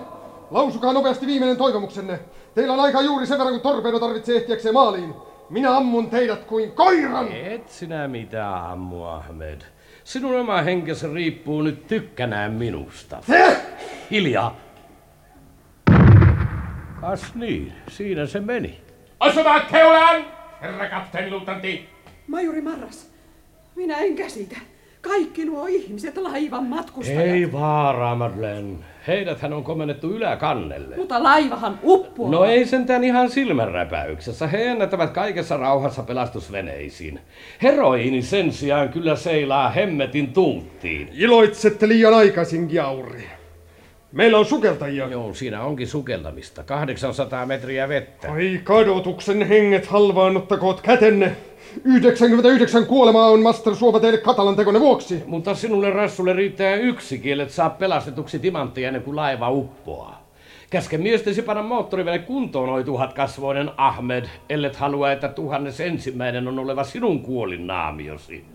Lausukaa 0.52 0.94
nopeasti 0.94 1.28
viimeinen 1.28 1.58
toivomuksenne. 1.58 2.20
Teillä 2.56 2.74
on 2.74 2.80
aika 2.80 3.02
juuri 3.02 3.28
sen 3.28 3.38
verran, 3.38 3.54
kun 3.54 3.62
torpedo 3.62 4.00
tarvitsee 4.00 4.36
ehtiäkseen 4.36 4.74
maaliin. 4.74 5.14
Minä 5.50 5.78
ammun 5.78 6.10
teidät 6.10 6.44
kuin 6.44 6.72
koiran! 6.72 7.32
Et 7.32 7.70
sinä 7.70 8.08
mitään 8.08 8.66
ammu, 8.66 9.04
Ahmed. 9.04 9.62
Sinun 10.04 10.40
oma 10.40 10.62
henkesi 10.62 11.14
riippuu 11.14 11.62
nyt 11.62 11.88
tykkänään 11.88 12.52
minusta. 12.52 13.18
Te! 13.28 13.58
Hiljaa! 14.12 14.56
Kas 17.02 17.36
niin, 17.36 17.74
siinä 17.88 18.26
se 18.26 18.40
meni. 18.40 18.82
Osumaan 19.20 19.62
keulaan, 19.72 20.35
herra 20.66 20.90
kapteeni 20.90 21.32
luutnantti! 21.32 21.90
Majuri 22.28 22.62
Marras, 22.62 23.12
minä 23.76 23.98
en 23.98 24.16
käsitä. 24.16 24.58
Kaikki 25.02 25.46
nuo 25.46 25.68
ihmiset 25.68 26.18
laivan 26.18 26.64
matkustajat. 26.64 27.22
Ei 27.22 27.52
vaaraa, 27.52 28.16
Madeleine. 28.16 28.78
Heidäthän 29.08 29.54
on 29.54 29.64
komennettu 29.64 30.10
yläkannelle. 30.12 30.96
Mutta 30.96 31.24
laivahan 31.24 31.80
uppoaa. 31.84 32.32
No 32.32 32.46
ei 32.46 32.66
sentään 32.66 33.04
ihan 33.04 33.30
silmänräpäyksessä. 33.30 34.48
He 34.48 34.66
ennättävät 34.66 35.10
kaikessa 35.10 35.58
rauhassa 35.58 36.04
pelastusveneisiin. 36.04 37.20
Heroiini 37.64 38.22
sen 38.22 38.52
sijaan 38.52 38.90
kyllä 38.90 39.16
seilaa 39.16 39.70
hemmetin 39.70 40.34
tuuttiin. 40.34 41.10
Iloitsette 41.14 41.88
liian 41.88 42.14
aikaisin, 42.14 42.68
Giauri. 42.68 43.28
Meillä 44.16 44.38
on 44.38 44.46
sukeltajia. 44.46 45.08
Joo, 45.08 45.34
siinä 45.34 45.62
onkin 45.62 45.88
sukeltamista. 45.88 46.64
800 46.64 47.46
metriä 47.46 47.90
vettä. 47.90 48.32
Ai 48.32 48.62
kadotuksen 48.64 49.48
henget 49.48 49.86
halvaannuttakoot 49.86 50.82
kätenne. 50.82 51.36
99 51.84 52.86
kuolemaa 52.86 53.28
on 53.28 53.42
Master 53.42 53.76
Suova 53.76 54.00
teille 54.00 54.18
Katalan 54.18 54.56
tekonne 54.56 54.80
vuoksi. 54.80 55.24
Mutta 55.26 55.56
sinulle 55.56 55.90
rassulle 55.90 56.34
riittää 56.34 56.76
yksi 56.76 57.20
kielet 57.20 57.50
saa 57.50 57.70
pelastetuksi 57.70 58.40
timanttia 58.40 58.88
ennen 58.88 59.04
kuin 59.04 59.16
laiva 59.16 59.50
uppoaa. 59.50 60.30
Käske 60.70 60.98
miestesi 60.98 61.42
panna 61.42 61.64
moottorivene 61.64 62.20
kuntoon, 62.20 62.70
oi 62.70 62.84
tuhat 62.84 63.14
kasvoinen 63.14 63.72
Ahmed, 63.78 64.26
ellet 64.50 64.76
halua, 64.76 65.12
että 65.12 65.28
tuhannes 65.28 65.80
ensimmäinen 65.80 66.48
on 66.48 66.60
oleva 66.60 66.84
sinun 66.84 67.20
kuolin 67.20 67.68
naamiosi. 67.68 68.46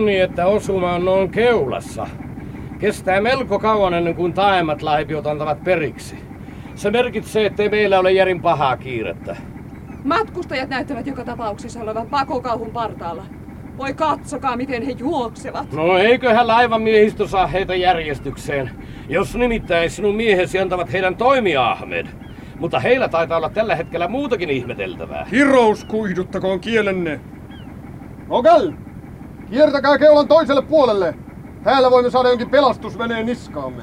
Onni, 0.00 0.20
että 0.20 0.46
osuma 0.46 0.92
on 0.92 1.04
noin 1.04 1.30
keulassa. 1.30 2.06
Kestää 2.78 3.20
melko 3.20 3.58
kauan 3.58 3.94
ennen 3.94 4.14
kuin 4.14 4.32
taaemmat 4.32 4.82
laipiot 4.82 5.26
antavat 5.26 5.64
periksi. 5.64 6.16
Se 6.74 6.90
merkitsee, 6.90 7.46
ettei 7.46 7.68
meillä 7.68 7.98
ole 7.98 8.12
järin 8.12 8.42
pahaa 8.42 8.76
kiirettä. 8.76 9.36
Matkustajat 10.04 10.68
näyttävät 10.68 11.06
joka 11.06 11.24
tapauksessa 11.24 11.80
olevan 11.80 12.06
pakokauhun 12.06 12.70
partaalla. 12.70 13.24
Voi 13.78 13.94
katsokaa, 13.94 14.56
miten 14.56 14.82
he 14.82 14.92
juoksevat. 14.98 15.72
No 15.72 15.98
eiköhän 15.98 16.46
laivan 16.46 16.82
miehistö 16.82 17.28
saa 17.28 17.46
heitä 17.46 17.74
järjestykseen. 17.74 18.70
Jos 19.08 19.34
nimittäin 19.36 19.90
sinun 19.90 20.14
miehesi 20.14 20.58
antavat 20.58 20.92
heidän 20.92 21.16
toimia, 21.16 21.70
Ahmed. 21.70 22.06
Mutta 22.58 22.80
heillä 22.80 23.08
taitaa 23.08 23.36
olla 23.36 23.50
tällä 23.50 23.76
hetkellä 23.76 24.08
muutakin 24.08 24.50
ihmeteltävää. 24.50 25.26
Hirous 25.30 25.84
kuiduttakoon 25.84 26.60
kielenne. 26.60 27.20
Ogel! 28.28 28.72
Kiertäkää 29.50 29.98
keulan 29.98 30.28
toiselle 30.28 30.62
puolelle. 30.62 31.14
Täällä 31.64 31.90
voimme 31.90 32.10
saada 32.10 32.28
jonkin 32.28 32.50
pelastusveneen 32.50 33.26
niskaamme. 33.26 33.82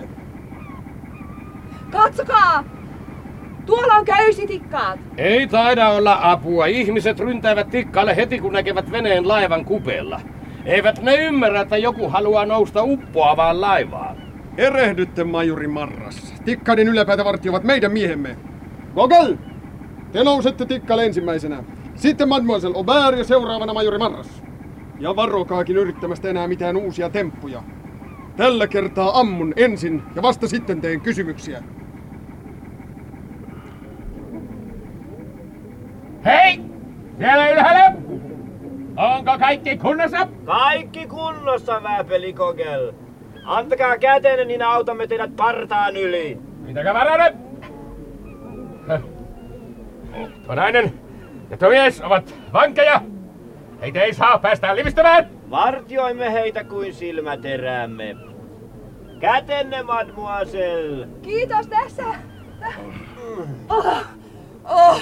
Katsokaa! 1.92 2.64
Tuolla 3.66 3.94
on 3.94 4.06
köysitikkaat. 4.06 5.00
Ei 5.18 5.48
taida 5.48 5.90
olla 5.90 6.20
apua. 6.22 6.66
Ihmiset 6.66 7.20
ryntäävät 7.20 7.70
tikkaalle 7.70 8.16
heti 8.16 8.40
kun 8.40 8.54
näkevät 8.54 8.92
veneen 8.92 9.28
laivan 9.28 9.66
kupeella. 9.66 10.22
Eivät 10.66 11.02
ne 11.02 11.16
ymmärrä, 11.16 11.62
että 11.62 11.78
joku 11.78 12.10
haluaa 12.10 12.46
nousta 12.46 12.84
uppoavaan 12.84 13.62
laivaan. 13.62 14.18
Erehdytte, 14.58 15.24
majuri 15.24 15.68
Marras. 15.68 16.34
Tikkaiden 16.46 16.88
yläpäätä 16.88 17.26
vartioivat 17.26 17.64
meidän 17.64 17.92
miehemme. 17.92 18.38
Gogel! 18.96 19.38
Te 20.12 20.24
nousette 20.24 20.66
tikkalle 20.66 21.06
ensimmäisenä. 21.06 21.64
Sitten 21.96 22.30
Mademoiselle 22.30 22.78
Aubert 22.78 23.18
ja 23.18 23.24
seuraavana 23.24 23.74
majuri 23.74 23.98
Marras. 23.98 24.47
Ja 25.00 25.16
varokaakin 25.16 25.78
yrittämästä 25.78 26.30
enää 26.30 26.48
mitään 26.48 26.78
uusia 26.78 27.10
temppuja. 27.10 27.64
Tällä 28.38 28.68
kertaa 28.68 29.20
ammun 29.20 29.54
ensin 29.56 30.04
ja 30.16 30.22
vasta 30.22 30.48
sitten 30.48 30.82
teen 30.82 31.02
kysymyksiä. 31.02 31.64
Hei! 36.26 36.62
Siellä 37.18 37.50
ylhäällä! 37.50 37.96
Onko 38.98 39.38
kaikki 39.40 39.78
kunnossa? 39.78 40.28
Kaikki 40.46 41.08
kunnossa, 41.08 41.84
Vääpelikogel. 41.84 42.94
Antakaa 43.46 43.98
kätenne, 43.98 44.46
niin 44.46 44.62
autamme 44.62 45.08
teidät 45.08 45.36
partaan 45.36 45.98
yli. 45.98 46.40
Varainen! 46.94 47.34
Tuo 50.46 50.56
nainen 50.56 50.94
ja 51.50 51.58
tuo 51.58 51.70
mies 51.70 52.02
ovat 52.02 52.36
vankeja. 52.54 53.02
Heitä 53.82 54.02
ei 54.02 54.14
saa 54.14 54.40
päästää 54.40 54.76
livistämään. 54.76 55.30
Vartioimme 55.50 56.34
heitä 56.34 56.64
kuin 56.64 56.94
silmäteräämme. 56.94 58.16
Kätenne, 59.20 59.84
mademoiselle. 59.84 61.08
Kiitos 61.22 61.68
tässä. 61.68 62.04
Oh, 63.70 64.04
oh. 64.64 65.02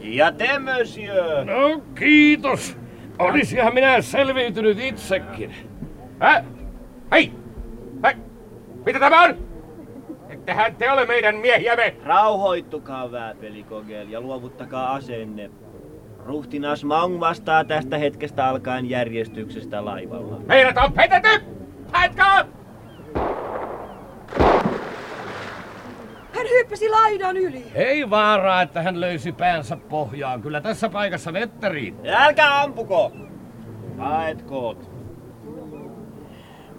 Ja 0.00 0.32
te, 0.32 0.58
monsieur. 0.58 1.44
No 1.44 1.82
kiitos. 1.94 2.76
Olisihan 3.18 3.74
minä 3.74 4.00
selviytynyt 4.00 4.78
itsekin. 4.80 5.54
Hä? 6.20 6.44
Hei! 7.12 7.32
Hei! 8.04 8.14
Mitä 8.86 9.00
tämä 9.00 9.22
on? 9.22 9.36
Ettehän 10.28 10.76
te 10.76 10.90
ole 10.92 11.06
meidän 11.06 11.36
miehiämme. 11.36 11.96
Rauhoittukaa, 12.04 13.12
Vääpelikogel, 13.12 14.08
ja 14.08 14.20
luovuttakaa 14.20 14.94
asenne. 14.94 15.50
Ruhtinas 16.26 16.84
Maung 16.84 17.20
vastaa 17.20 17.64
tästä 17.64 17.98
hetkestä 17.98 18.46
alkaen 18.46 18.90
järjestyksestä 18.90 19.84
laivalla. 19.84 20.40
Meidät 20.46 20.76
on 20.76 20.92
petetty! 20.92 21.28
Haetkaa! 21.92 22.44
Hän 26.32 26.46
hyppäsi 26.58 26.88
laidan 26.88 27.36
yli. 27.36 27.64
Ei 27.74 28.10
vaaraa, 28.10 28.62
että 28.62 28.82
hän 28.82 29.00
löysi 29.00 29.32
päänsä 29.32 29.76
pohjaan. 29.76 30.42
Kyllä 30.42 30.60
tässä 30.60 30.88
paikassa 30.88 31.32
vettä 31.32 31.68
riittää. 31.68 32.24
Älkää 32.24 32.60
ampuko! 32.62 33.12
Haetkoot. 33.98 34.90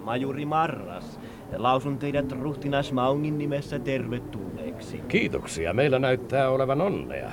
Majuri 0.03 0.45
Marras, 0.45 1.19
lausun 1.57 1.97
teidät 1.97 2.31
ruhtinas 2.31 2.91
Maungin 2.91 3.37
nimessä 3.37 3.79
tervetulleeksi. 3.79 5.01
Kiitoksia. 5.07 5.73
Meillä 5.73 5.99
näyttää 5.99 6.49
olevan 6.49 6.81
onnea. 6.81 7.31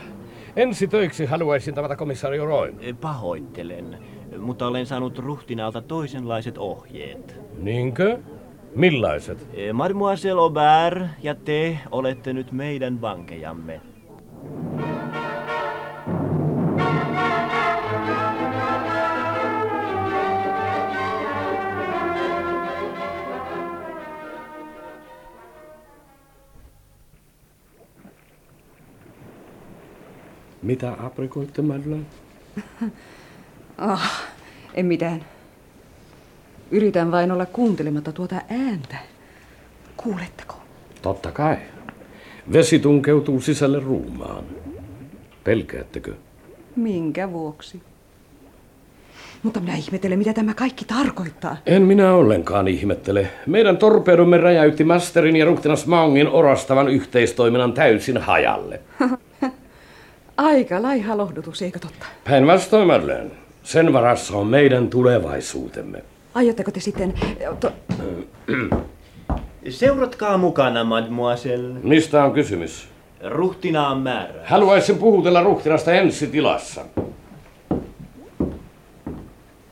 Ensi 0.57 0.89
töiksi 0.89 1.25
haluaisin 1.25 1.75
tavata 1.75 1.97
komissaari 1.97 2.39
Roy. 2.39 2.75
Pahoittelen, 3.01 3.99
mutta 4.39 4.67
olen 4.67 4.87
saanut 4.87 5.19
ruhtinaalta 5.19 5.83
toisenlaiset 5.83 6.59
ohjeet. 6.59 7.41
Niinkö? 7.59 8.19
Millaiset? 8.75 9.49
Mademoiselle 9.73 10.41
Aubert 10.41 11.03
ja 11.23 11.35
te 11.35 11.79
olette 11.91 12.33
nyt 12.33 12.53
meidän 12.53 13.01
vankejamme. 13.01 13.81
Mitä 30.63 30.93
aprikoitte, 30.99 31.63
Madeleine? 31.63 32.05
Ah, 33.79 34.23
en 34.75 34.87
mitään. 34.87 35.25
Yritän 36.71 37.11
vain 37.13 37.33
olla 37.33 37.47
kuuntelematta 37.47 38.13
tuota 38.13 38.37
ääntä. 38.51 38.97
Kuuletteko? 39.97 40.55
Totta 41.03 41.33
kai. 41.33 41.57
Vesi 42.53 42.79
tunkeutuu 42.79 43.41
sisälle 43.41 43.81
ruumaan. 43.81 44.45
Pelkäättekö? 45.45 46.15
Minkä 46.77 47.33
vuoksi? 47.33 47.83
Mutta 49.43 49.61
minä 49.61 49.77
ihmettelen, 49.77 50.19
mitä 50.19 50.33
tämä 50.33 50.55
kaikki 50.55 50.85
tarkoittaa. 50.85 51.57
En 51.67 51.83
minä 51.83 52.15
ollenkaan 52.15 52.69
ihmettele. 52.69 53.31
Meidän 53.47 53.77
torpedomme 53.77 54.39
räjäytti 54.39 54.85
Masterin 54.85 55.37
ja 55.37 55.45
ruhtinas 55.45 55.87
Maungin 55.87 56.29
orastavan 56.29 56.89
yhteistoiminnan 56.89 57.73
täysin 57.73 58.19
hajalle. 58.19 58.81
Aika 60.43 60.83
laiha 60.83 61.17
lohdutus, 61.17 61.63
eikö 61.63 61.79
totta? 61.79 62.07
Päinvastoin, 62.25 62.87
Madeleine. 62.87 63.31
Sen 63.63 63.93
varassa 63.93 64.37
on 64.37 64.47
meidän 64.47 64.91
tulevaisuutemme. 64.91 66.05
Aiotteko 66.35 66.71
te 66.71 66.81
sitten... 66.81 67.15
To... 67.61 67.73
Seuratkaa 69.69 70.39
mukana, 70.39 70.85
mademoiselle. 70.85 71.81
Mistä 71.83 72.25
on 72.25 72.33
kysymys? 72.33 72.89
Ruhtinaan 73.25 73.99
määrä. 73.99 74.41
Haluaisin 74.45 74.99
puhutella 74.99 75.43
ruhtinasta 75.43 75.93
ensi 75.93 76.27
tilassa. 76.27 76.85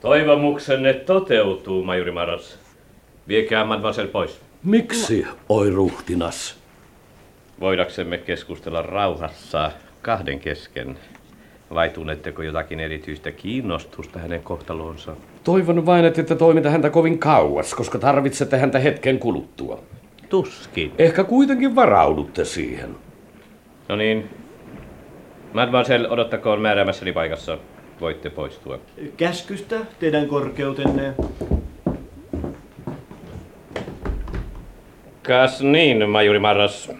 Toivomuksenne 0.00 0.92
toteutuu, 0.92 1.84
majuri 1.84 2.10
Maras. 2.10 2.58
Viekää 3.28 3.64
mademoiselle 3.64 4.10
pois. 4.10 4.40
Miksi, 4.64 5.26
oi 5.48 5.70
ruhtinas? 5.70 6.58
Voidaksemme 7.60 8.18
keskustella 8.18 8.82
rauhassa 8.82 9.70
kahden 10.02 10.40
kesken. 10.40 10.98
Vai 11.74 11.88
tunnetteko 11.90 12.42
jotakin 12.42 12.80
erityistä 12.80 13.32
kiinnostusta 13.32 14.18
hänen 14.18 14.42
kohtaloonsa? 14.42 15.16
Toivon 15.44 15.86
vain, 15.86 16.04
että 16.04 16.20
ette 16.20 16.34
toimita 16.34 16.70
häntä 16.70 16.90
kovin 16.90 17.18
kauas, 17.18 17.74
koska 17.74 17.98
tarvitsette 17.98 18.58
häntä 18.58 18.78
hetken 18.78 19.18
kuluttua. 19.18 19.82
Tuskin. 20.28 20.92
Ehkä 20.98 21.24
kuitenkin 21.24 21.74
varaudutte 21.74 22.44
siihen. 22.44 22.96
No 23.88 23.96
niin. 23.96 24.30
Mademoiselle, 25.52 26.10
odottakoon 26.10 26.60
määräämässäni 26.60 27.12
paikassa. 27.12 27.58
Voitte 28.00 28.30
poistua. 28.30 28.78
Käskystä, 29.16 29.76
teidän 29.98 30.26
korkeutenne. 30.26 31.14
Kas 35.22 35.62
niin, 35.62 36.10
majuri 36.10 36.38
Maras. 36.38 36.90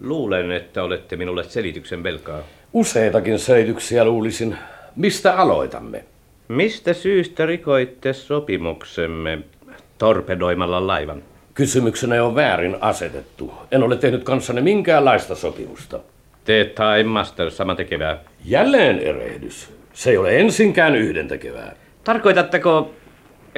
Luulen, 0.00 0.50
että 0.52 0.82
olette 0.82 1.16
minulle 1.16 1.44
selityksen 1.44 2.02
velkaa. 2.02 2.40
Useitakin 2.72 3.38
selityksiä 3.38 4.04
luulisin. 4.04 4.56
Mistä 4.96 5.34
aloitamme? 5.36 6.04
Mistä 6.48 6.92
syystä 6.92 7.46
rikoitte 7.46 8.12
sopimuksemme 8.12 9.38
torpedoimalla 9.98 10.86
laivan? 10.86 11.22
Kysymyksenne 11.54 12.22
on 12.22 12.34
väärin 12.34 12.76
asetettu. 12.80 13.52
En 13.72 13.82
ole 13.82 13.96
tehnyt 13.96 14.24
kanssanne 14.24 14.62
minkäänlaista 14.62 15.34
sopimusta. 15.34 16.00
Te 16.44 16.72
tai 16.74 17.04
Master 17.04 17.50
sama 17.50 17.74
tekevää. 17.74 18.18
Jälleen 18.44 18.98
erehdys. 18.98 19.72
Se 19.92 20.10
ei 20.10 20.16
ole 20.16 20.38
ensinkään 20.38 20.96
yhdentekevää. 20.96 21.74
Tarkoitatteko, 22.04 22.90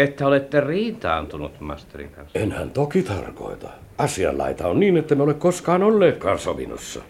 että 0.02 0.26
olette 0.26 0.60
riitaantunut 0.60 1.60
Masterin 1.60 2.10
kanssa? 2.10 2.38
Enhän 2.38 2.70
toki 2.70 3.02
tarkoita. 3.02 3.68
Asianlaita 3.98 4.68
on 4.68 4.80
niin, 4.80 4.96
että 4.96 5.14
me 5.14 5.22
ole 5.22 5.34
koskaan 5.34 5.82
olleetkaan 5.82 6.38
sovinnossa. 6.38 7.00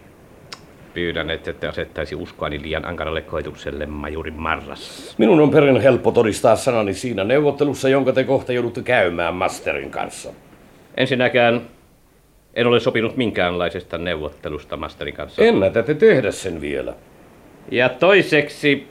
Pyydän, 0.93 1.29
että 1.29 1.53
te 1.53 1.67
asettaisi 1.67 2.15
uskoani 2.15 2.61
liian 2.61 2.85
ankaralle 2.85 3.21
koetukselle, 3.21 3.85
majuri 3.85 4.31
Marras. 4.31 5.15
Minun 5.17 5.39
on 5.39 5.51
perin 5.51 5.81
helppo 5.81 6.11
todistaa 6.11 6.55
sanani 6.55 6.93
siinä 6.93 7.23
neuvottelussa, 7.23 7.89
jonka 7.89 8.13
te 8.13 8.23
kohta 8.23 8.53
joudutte 8.53 8.81
käymään 8.81 9.35
Masterin 9.35 9.91
kanssa. 9.91 10.29
Ensinnäkään 10.97 11.61
en 12.53 12.67
ole 12.67 12.79
sopinut 12.79 13.17
minkäänlaisesta 13.17 13.97
neuvottelusta 13.97 14.77
Masterin 14.77 15.13
kanssa. 15.13 15.43
Ennätätte 15.43 15.93
tehdä 15.93 16.31
sen 16.31 16.61
vielä. 16.61 16.93
Ja 17.71 17.89
toiseksi 17.89 18.87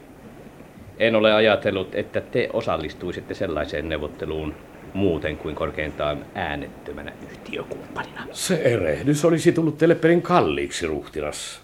en 1.01 1.17
ole 1.17 1.33
ajatellut, 1.33 1.95
että 1.95 2.21
te 2.21 2.49
osallistuisitte 2.53 3.35
sellaiseen 3.35 3.89
neuvotteluun 3.89 4.55
muuten 4.95 5.37
kuin 5.37 5.55
korkeintaan 5.55 6.25
äänettömänä 6.35 7.13
yhtiökumppanina. 7.31 8.27
Se 8.33 8.55
erehdys 8.55 9.25
olisi 9.25 9.53
tullut 9.53 9.79
teille 9.79 9.95
perin 9.95 10.23
kalliiksi, 10.23 10.87
ruhtinas. 10.87 11.61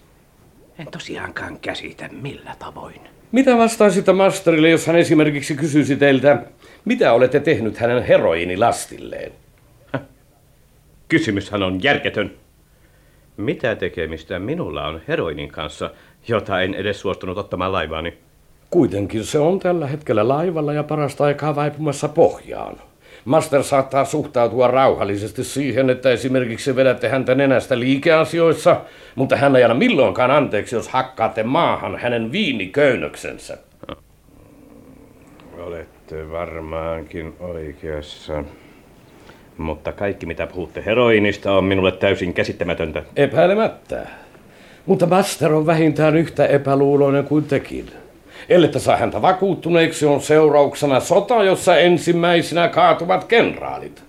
En 0.78 0.86
tosiaankaan 0.90 1.58
käsitä 1.60 2.08
millä 2.12 2.54
tavoin. 2.58 3.00
Mitä 3.32 3.56
vastaisitte 3.56 4.12
Masterille, 4.12 4.70
jos 4.70 4.86
hän 4.86 4.96
esimerkiksi 4.96 5.54
kysyisi 5.54 5.96
teiltä, 5.96 6.42
mitä 6.84 7.12
olette 7.12 7.40
tehnyt 7.40 7.78
hänen 7.78 8.02
heroinilastilleen? 8.02 9.32
Kysymyshän 11.08 11.62
on 11.62 11.82
järketön. 11.82 12.32
Mitä 13.36 13.76
tekemistä 13.76 14.38
minulla 14.38 14.86
on 14.86 15.00
heroinin 15.08 15.48
kanssa, 15.48 15.90
jota 16.28 16.60
en 16.60 16.74
edes 16.74 17.00
suostunut 17.00 17.38
ottamaan 17.38 17.72
laivaani? 17.72 18.25
Kuitenkin 18.70 19.24
se 19.24 19.38
on 19.38 19.58
tällä 19.58 19.86
hetkellä 19.86 20.28
laivalla 20.28 20.72
ja 20.72 20.82
parasta 20.82 21.24
aikaa 21.24 21.56
vaipumassa 21.56 22.08
pohjaan. 22.08 22.76
Master 23.24 23.62
saattaa 23.62 24.04
suhtautua 24.04 24.68
rauhallisesti 24.68 25.44
siihen, 25.44 25.90
että 25.90 26.10
esimerkiksi 26.10 26.76
vedätte 26.76 27.08
häntä 27.08 27.34
nenästä 27.34 27.78
liikeasioissa, 27.78 28.80
mutta 29.14 29.36
hän 29.36 29.56
ei 29.56 29.64
anna 29.64 29.74
milloinkaan 29.74 30.30
anteeksi, 30.30 30.76
jos 30.76 30.88
hakkaatte 30.88 31.42
maahan 31.42 31.98
hänen 31.98 32.32
viiniköynnöksensä. 32.32 33.58
Olette 35.58 36.30
varmaankin 36.30 37.34
oikeassa. 37.40 38.44
Mutta 39.58 39.92
kaikki 39.92 40.26
mitä 40.26 40.46
puhutte 40.46 40.82
heroinista 40.86 41.52
on 41.52 41.64
minulle 41.64 41.92
täysin 41.92 42.34
käsittämätöntä. 42.34 43.02
Epäilemättä. 43.16 44.06
Mutta 44.86 45.06
Master 45.06 45.54
on 45.54 45.66
vähintään 45.66 46.16
yhtä 46.16 46.46
epäluuloinen 46.46 47.24
kuin 47.24 47.44
tekin. 47.44 47.90
Ellette 48.48 48.78
saa 48.78 48.96
häntä 48.96 49.22
vakuuttuneeksi, 49.22 50.06
on 50.06 50.20
seurauksena 50.20 51.00
sota, 51.00 51.44
jossa 51.44 51.76
ensimmäisenä 51.76 52.68
kaatuvat 52.68 53.24
kenraalit. 53.24 54.02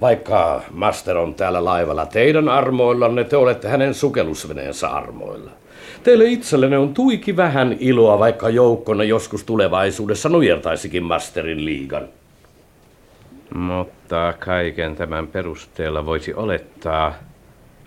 Vaikka 0.00 0.62
Master 0.70 1.16
on 1.16 1.34
täällä 1.34 1.64
laivalla 1.64 2.06
teidän 2.06 2.48
armoillanne, 2.48 3.24
te 3.24 3.36
olette 3.36 3.68
hänen 3.68 3.94
sukellusveneensä 3.94 4.88
armoilla. 4.88 5.50
Teille 6.02 6.24
itsellenne 6.24 6.78
on 6.78 6.94
tuiki 6.94 7.36
vähän 7.36 7.76
iloa, 7.80 8.18
vaikka 8.18 8.48
joukkonne 8.48 9.04
joskus 9.04 9.44
tulevaisuudessa 9.44 10.28
nujertaisikin 10.28 11.02
Masterin 11.02 11.64
liigan. 11.64 12.08
Mutta 13.54 14.34
kaiken 14.38 14.96
tämän 14.96 15.26
perusteella 15.26 16.06
voisi 16.06 16.34
olettaa, 16.34 17.14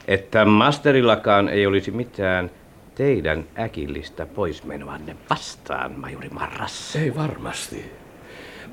että 0.08 0.46
Masterillakaan 0.46 1.50
ei 1.50 1.66
olisi 1.68 1.92
mitään 1.92 2.52
teidän 3.00 3.46
äkillistä 3.60 4.26
poismenoanne 4.26 5.16
vastaan, 5.30 6.00
majuri 6.00 6.30
Marras. 6.30 6.96
Ei 6.96 7.16
varmasti. 7.16 7.86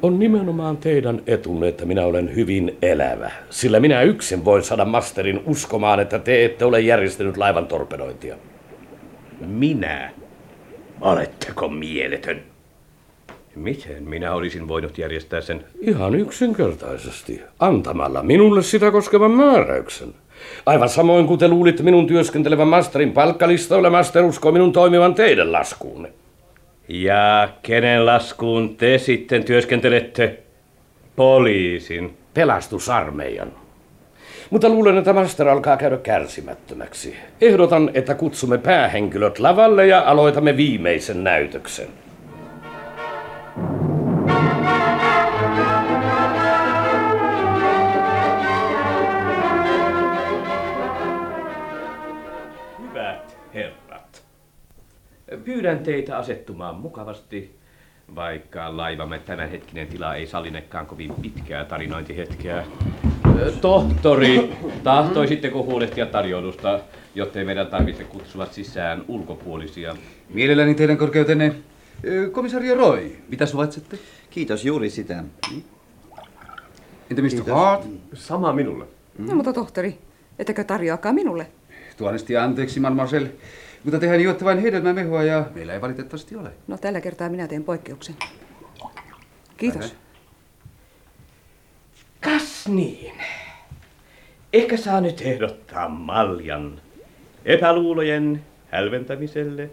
On 0.02 0.18
nimenomaan 0.18 0.76
teidän 0.76 1.22
etunne, 1.26 1.68
että 1.68 1.84
minä 1.84 2.04
olen 2.06 2.34
hyvin 2.34 2.78
elävä, 2.82 3.30
sillä 3.50 3.80
minä 3.80 4.02
yksin 4.02 4.44
voin 4.44 4.62
saada 4.62 4.84
Masterin 4.84 5.42
uskomaan, 5.46 6.00
että 6.00 6.18
te 6.18 6.44
ette 6.44 6.64
ole 6.64 6.80
järjestänyt 6.80 7.36
laivan 7.36 7.66
torpedointia. 7.66 8.36
Minä? 9.46 10.10
Oletteko 11.00 11.68
mieletön? 11.68 12.42
Miten 13.56 14.08
minä 14.08 14.32
olisin 14.32 14.68
voinut 14.68 14.98
järjestää 14.98 15.40
sen? 15.40 15.64
Ihan 15.80 16.14
yksinkertaisesti, 16.14 17.42
antamalla 17.58 18.22
minulle 18.22 18.62
sitä 18.62 18.90
koskevan 18.90 19.30
määräyksen. 19.30 20.14
Aivan 20.66 20.88
samoin 20.88 21.26
kuin 21.26 21.38
te 21.38 21.48
luulitte 21.48 21.82
minun 21.82 22.06
työskentelevän 22.06 22.68
masterin 22.68 23.12
palkkalistoilla, 23.12 23.90
master 23.90 24.24
uskoo 24.24 24.52
minun 24.52 24.72
toimivan 24.72 25.14
teidän 25.14 25.52
laskuunne. 25.52 26.12
Ja 26.88 27.48
kenen 27.62 28.06
laskuun 28.06 28.76
te 28.76 28.98
sitten 28.98 29.44
työskentelette? 29.44 30.38
Poliisin. 31.16 32.16
Pelastusarmeijan. 32.34 33.52
Mutta 34.50 34.68
luulen, 34.68 34.98
että 34.98 35.12
master 35.12 35.48
alkaa 35.48 35.76
käydä 35.76 35.96
kärsimättömäksi. 35.96 37.16
Ehdotan, 37.40 37.90
että 37.94 38.14
kutsumme 38.14 38.58
päähenkilöt 38.58 39.38
lavalle 39.38 39.86
ja 39.86 40.02
aloitamme 40.06 40.56
viimeisen 40.56 41.24
näytöksen. 41.24 41.88
Hyvät 43.56 43.95
pyydän 55.46 55.78
teitä 55.78 56.18
asettumaan 56.18 56.74
mukavasti, 56.74 57.56
vaikka 58.14 58.76
laivamme 58.76 59.18
tämänhetkinen 59.18 59.86
tila 59.86 60.14
ei 60.14 60.26
sallinekaan 60.26 60.86
kovin 60.86 61.12
pitkää 61.22 61.64
tarinointihetkeä. 61.64 62.64
Tohtori, 63.60 64.52
tahtoisitteko 64.82 65.62
huolehtia 65.62 66.06
tarjoilusta, 66.06 66.80
jottei 67.14 67.44
meidän 67.44 67.66
tarvitse 67.66 68.04
kutsua 68.04 68.46
sisään 68.46 69.04
ulkopuolisia? 69.08 69.96
Mielelläni 70.34 70.74
teidän 70.74 70.98
korkeutenne. 70.98 71.54
Komisario 72.32 72.74
Roy, 72.74 73.16
mitä 73.28 73.46
suvaitsette? 73.46 73.98
Kiitos 74.30 74.64
juuri 74.64 74.90
sitä. 74.90 75.24
Entä 77.10 77.22
Mr. 77.22 77.54
Hart? 77.54 77.86
Sama 78.14 78.52
minulle. 78.52 78.84
No 79.18 79.34
mutta 79.34 79.52
tohtori, 79.52 79.98
ettäkö 80.38 80.64
tarjoakaan 80.64 81.14
minulle? 81.14 81.46
Tuonnesti 81.96 82.36
anteeksi, 82.36 82.80
mademoiselle. 82.80 83.30
Mutta 83.84 84.00
tehän 84.00 84.20
juotte 84.20 84.44
vain 84.44 84.58
hedelmämehua 84.58 85.22
ja 85.22 85.46
meillä 85.54 85.72
ei 85.72 85.80
valitettavasti 85.80 86.36
ole. 86.36 86.50
No 86.66 86.78
tällä 86.78 87.00
kertaa 87.00 87.28
minä 87.28 87.48
teen 87.48 87.64
poikkeuksen. 87.64 88.16
Kiitos. 89.56 89.94
Kas 92.20 92.68
niin. 92.68 93.12
Ehkä 94.52 94.76
saa 94.76 95.00
nyt 95.00 95.20
ehdottaa 95.20 95.88
maljan 95.88 96.80
epäluulojen 97.44 98.42
hälventämiselle 98.70 99.70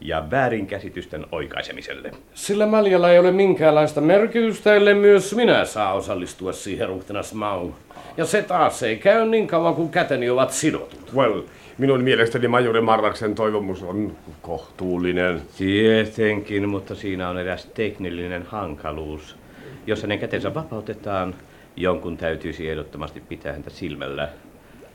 ja 0.00 0.30
väärinkäsitysten 0.30 1.26
oikaisemiselle. 1.32 2.10
Sillä 2.34 2.66
Maljalla 2.66 3.10
ei 3.10 3.18
ole 3.18 3.32
minkäänlaista 3.32 4.00
merkitystä, 4.00 4.74
ellei 4.74 4.94
myös 4.94 5.34
minä 5.34 5.64
saa 5.64 5.92
osallistua 5.92 6.52
siihen 6.52 6.88
ruhtinas 6.88 7.34
Mau. 7.34 7.70
Ja 8.16 8.26
se 8.26 8.42
taas 8.42 8.82
ei 8.82 8.96
käy 8.96 9.26
niin 9.26 9.46
kauan 9.46 9.74
kuin 9.74 9.88
käteni 9.88 10.30
ovat 10.30 10.52
sidotut. 10.52 11.14
Well, 11.14 11.42
minun 11.78 12.04
mielestäni 12.04 12.48
majuri 12.48 12.80
Marraksen 12.80 13.34
toivomus 13.34 13.82
on 13.82 14.16
kohtuullinen. 14.42 15.42
Tietenkin, 15.58 16.68
mutta 16.68 16.94
siinä 16.94 17.28
on 17.28 17.38
eräs 17.38 17.66
teknillinen 17.66 18.42
hankaluus. 18.42 19.36
Jos 19.86 20.02
hänen 20.02 20.18
kätensä 20.18 20.54
vapautetaan, 20.54 21.34
jonkun 21.76 22.16
täytyisi 22.16 22.70
ehdottomasti 22.70 23.20
pitää 23.20 23.52
häntä 23.52 23.70
silmällä. 23.70 24.28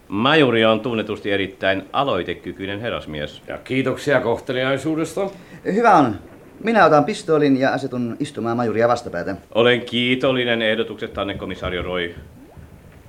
Majuri 0.08 0.66
on 0.66 0.80
tunnetusti 0.80 1.32
erittäin 1.32 1.84
aloitekykyinen 1.94 2.82
herrasmies. 2.82 3.42
Ja 3.48 3.58
kiitoksia 3.58 4.22
kohteliaisuudesta. 4.22 5.30
Hyvä 5.74 5.94
on. 5.96 6.16
Minä 6.64 6.86
otan 6.86 7.06
pistoolin 7.06 7.60
ja 7.60 7.74
asetun 7.74 8.18
istumaan 8.20 8.58
majuria 8.58 8.88
vastapäätä. 8.88 9.36
Olen 9.56 9.82
kiitollinen 9.82 10.62
ehdotuksestanne, 10.62 11.34
komisario 11.34 11.82
Roy. 11.82 12.16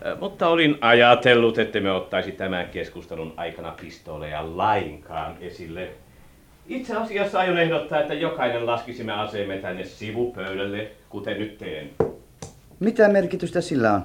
Äh, 0.06 0.20
Mutta 0.20 0.48
olin 0.48 0.78
ajatellut, 0.80 1.58
että 1.58 1.80
me 1.80 1.92
ottaisi 1.92 2.32
tämän 2.32 2.68
keskustelun 2.68 3.34
aikana 3.36 3.74
pistooleja 3.80 4.56
lainkaan 4.56 5.36
esille. 5.40 5.88
Itse 6.68 6.96
asiassa 6.96 7.38
aion 7.38 7.58
ehdottaa, 7.58 8.00
että 8.00 8.14
jokainen 8.14 8.66
laskisimme 8.66 9.12
aseemme 9.12 9.56
tänne 9.56 9.84
sivupöydälle, 9.84 10.90
kuten 11.08 11.38
nyt 11.38 11.58
teen. 11.58 11.90
Mitä 12.80 13.08
merkitystä 13.08 13.60
sillä 13.60 13.92
on? 13.92 14.04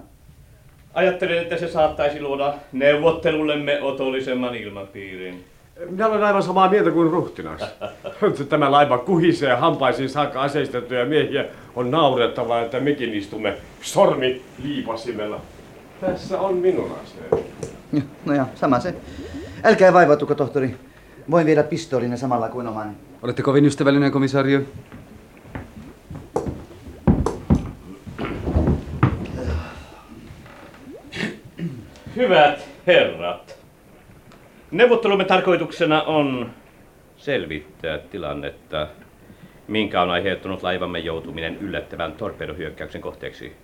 Ajattelen, 0.93 1.37
että 1.37 1.57
se 1.57 1.67
saattaisi 1.67 2.21
luoda 2.21 2.53
neuvottelullemme 2.71 3.81
otollisemman 3.81 4.55
ilmapiirin. 4.55 5.43
Minä 5.89 6.07
olen 6.07 6.23
aivan 6.23 6.43
samaa 6.43 6.69
mieltä 6.69 6.91
kuin 6.91 7.11
ruhtinas. 7.11 7.61
Tämä 8.49 8.71
laiva 8.71 8.97
kuhisee 8.97 9.55
hampaisiin 9.55 10.09
saakka 10.09 10.41
aseistettuja 10.41 11.05
miehiä. 11.05 11.45
On 11.75 11.91
naurettavaa, 11.91 12.61
että 12.61 12.79
mekin 12.79 13.13
istumme 13.13 13.57
sormi 13.81 14.41
liipasimella. 14.63 15.41
Tässä 16.01 16.41
on 16.41 16.57
minun 16.57 16.91
aseeni. 17.03 17.49
No 18.25 18.33
ja 18.33 18.45
sama 18.55 18.79
se. 18.79 18.95
Älkää 19.63 19.93
vaivautuko, 19.93 20.35
tohtori. 20.35 20.75
Voin 21.31 21.45
viedä 21.45 21.63
pistoolinne 21.63 22.17
samalla 22.17 22.49
kuin 22.49 22.67
omani. 22.67 22.91
Olette 23.21 23.41
kovin 23.41 23.65
ystävällinen, 23.65 24.11
komisario. 24.11 24.61
Hyvät 32.15 32.67
herrat, 32.87 33.57
neuvottelumme 34.71 35.25
tarkoituksena 35.25 36.01
on 36.01 36.51
selvittää 37.17 37.97
tilannetta, 37.97 38.87
minkä 39.67 40.01
on 40.01 40.09
aiheuttanut 40.09 40.63
laivamme 40.63 40.99
joutuminen 40.99 41.57
yllättävän 41.57 42.11
torpedohyökkäyksen 42.11 43.01
kohteeksi. 43.01 43.55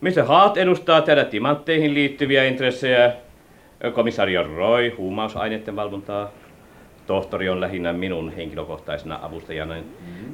Mr. 0.00 0.24
Hart 0.26 0.56
edustaa 0.56 1.02
täällä 1.02 1.24
timantteihin 1.24 1.94
liittyviä 1.94 2.44
intressejä, 2.44 3.12
komisario 3.94 4.42
Roy 4.42 4.88
huumausaineiden 4.96 5.76
valvontaa, 5.76 6.30
tohtori 7.06 7.48
on 7.48 7.60
lähinnä 7.60 7.92
minun 7.92 8.32
henkilökohtaisena 8.32 9.18
avustajana 9.22 9.74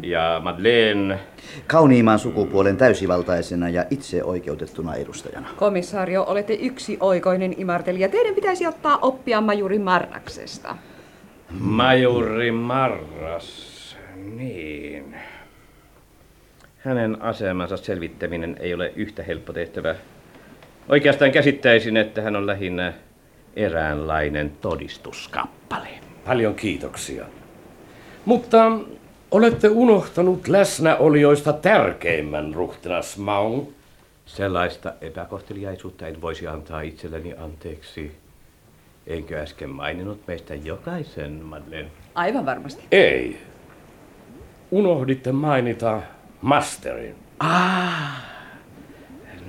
ja 0.02 0.40
Madeleine 0.44 1.18
Kauniimman 1.66 2.18
sukupuolen 2.18 2.76
täysivaltaisena 2.76 3.68
ja 3.68 3.84
itse 3.90 4.24
oikeutettuna 4.24 4.94
edustajana. 4.94 5.48
Komissaario, 5.56 6.24
olette 6.28 6.54
yksi 6.54 6.96
oikoinen 7.00 7.54
imartelija. 7.56 8.08
Teidän 8.08 8.34
pitäisi 8.34 8.66
ottaa 8.66 8.98
oppia 9.02 9.40
majuri 9.40 9.78
Marraksesta. 9.78 10.76
Majuri 11.60 12.52
Marras, 12.52 13.96
niin. 14.36 15.14
Hänen 16.84 17.22
asemansa 17.22 17.76
selvittäminen 17.76 18.56
ei 18.60 18.74
ole 18.74 18.92
yhtä 18.96 19.22
helppo 19.22 19.52
tehtävä. 19.52 19.94
Oikeastaan 20.88 21.32
käsittäisin, 21.32 21.96
että 21.96 22.22
hän 22.22 22.36
on 22.36 22.46
lähinnä 22.46 22.92
eräänlainen 23.56 24.52
todistuskappale. 24.60 25.88
Paljon 26.24 26.54
kiitoksia. 26.54 27.24
Mutta 28.24 28.78
olette 29.30 29.68
unohtanut 29.68 30.48
läsnäolijoista 30.48 31.52
tärkeimmän 31.52 32.54
ruhtinas 32.54 33.18
Maun. 33.18 33.74
Sellaista 34.26 34.92
epäkohteliaisuutta 35.00 36.06
en 36.06 36.20
voisi 36.20 36.46
antaa 36.46 36.80
itselleni 36.80 37.34
anteeksi. 37.34 38.16
Enkö 39.06 39.38
äsken 39.38 39.70
maininnut 39.70 40.20
meistä 40.26 40.54
jokaisen, 40.54 41.32
Madeleine? 41.32 41.90
Aivan 42.14 42.46
varmasti. 42.46 42.84
Ei. 42.92 43.38
Unohditte 44.70 45.32
mainita 45.32 46.02
masterin. 46.42 47.16
Ah, 47.40 48.22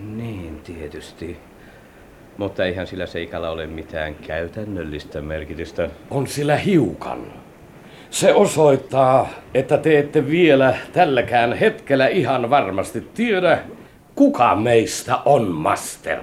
niin 0.03 0.62
tietysti. 0.63 1.38
Mutta 2.38 2.65
eihän 2.65 2.88
sillä 2.88 3.06
seikalla 3.06 3.49
ole 3.49 3.67
mitään 3.67 4.15
käytännöllistä 4.15 5.21
merkitystä. 5.21 5.89
On 6.12 6.27
sillä 6.27 6.56
hiukan. 6.56 7.19
Se 8.10 8.34
osoittaa, 8.34 9.29
että 9.53 9.77
te 9.77 9.99
ette 9.99 10.27
vielä 10.27 10.77
tälläkään 10.93 11.53
hetkellä 11.53 12.08
ihan 12.08 12.49
varmasti 12.49 13.01
tiedä, 13.01 13.60
kuka 14.15 14.56
meistä 14.56 15.19
on 15.25 15.51
master. 15.51 16.19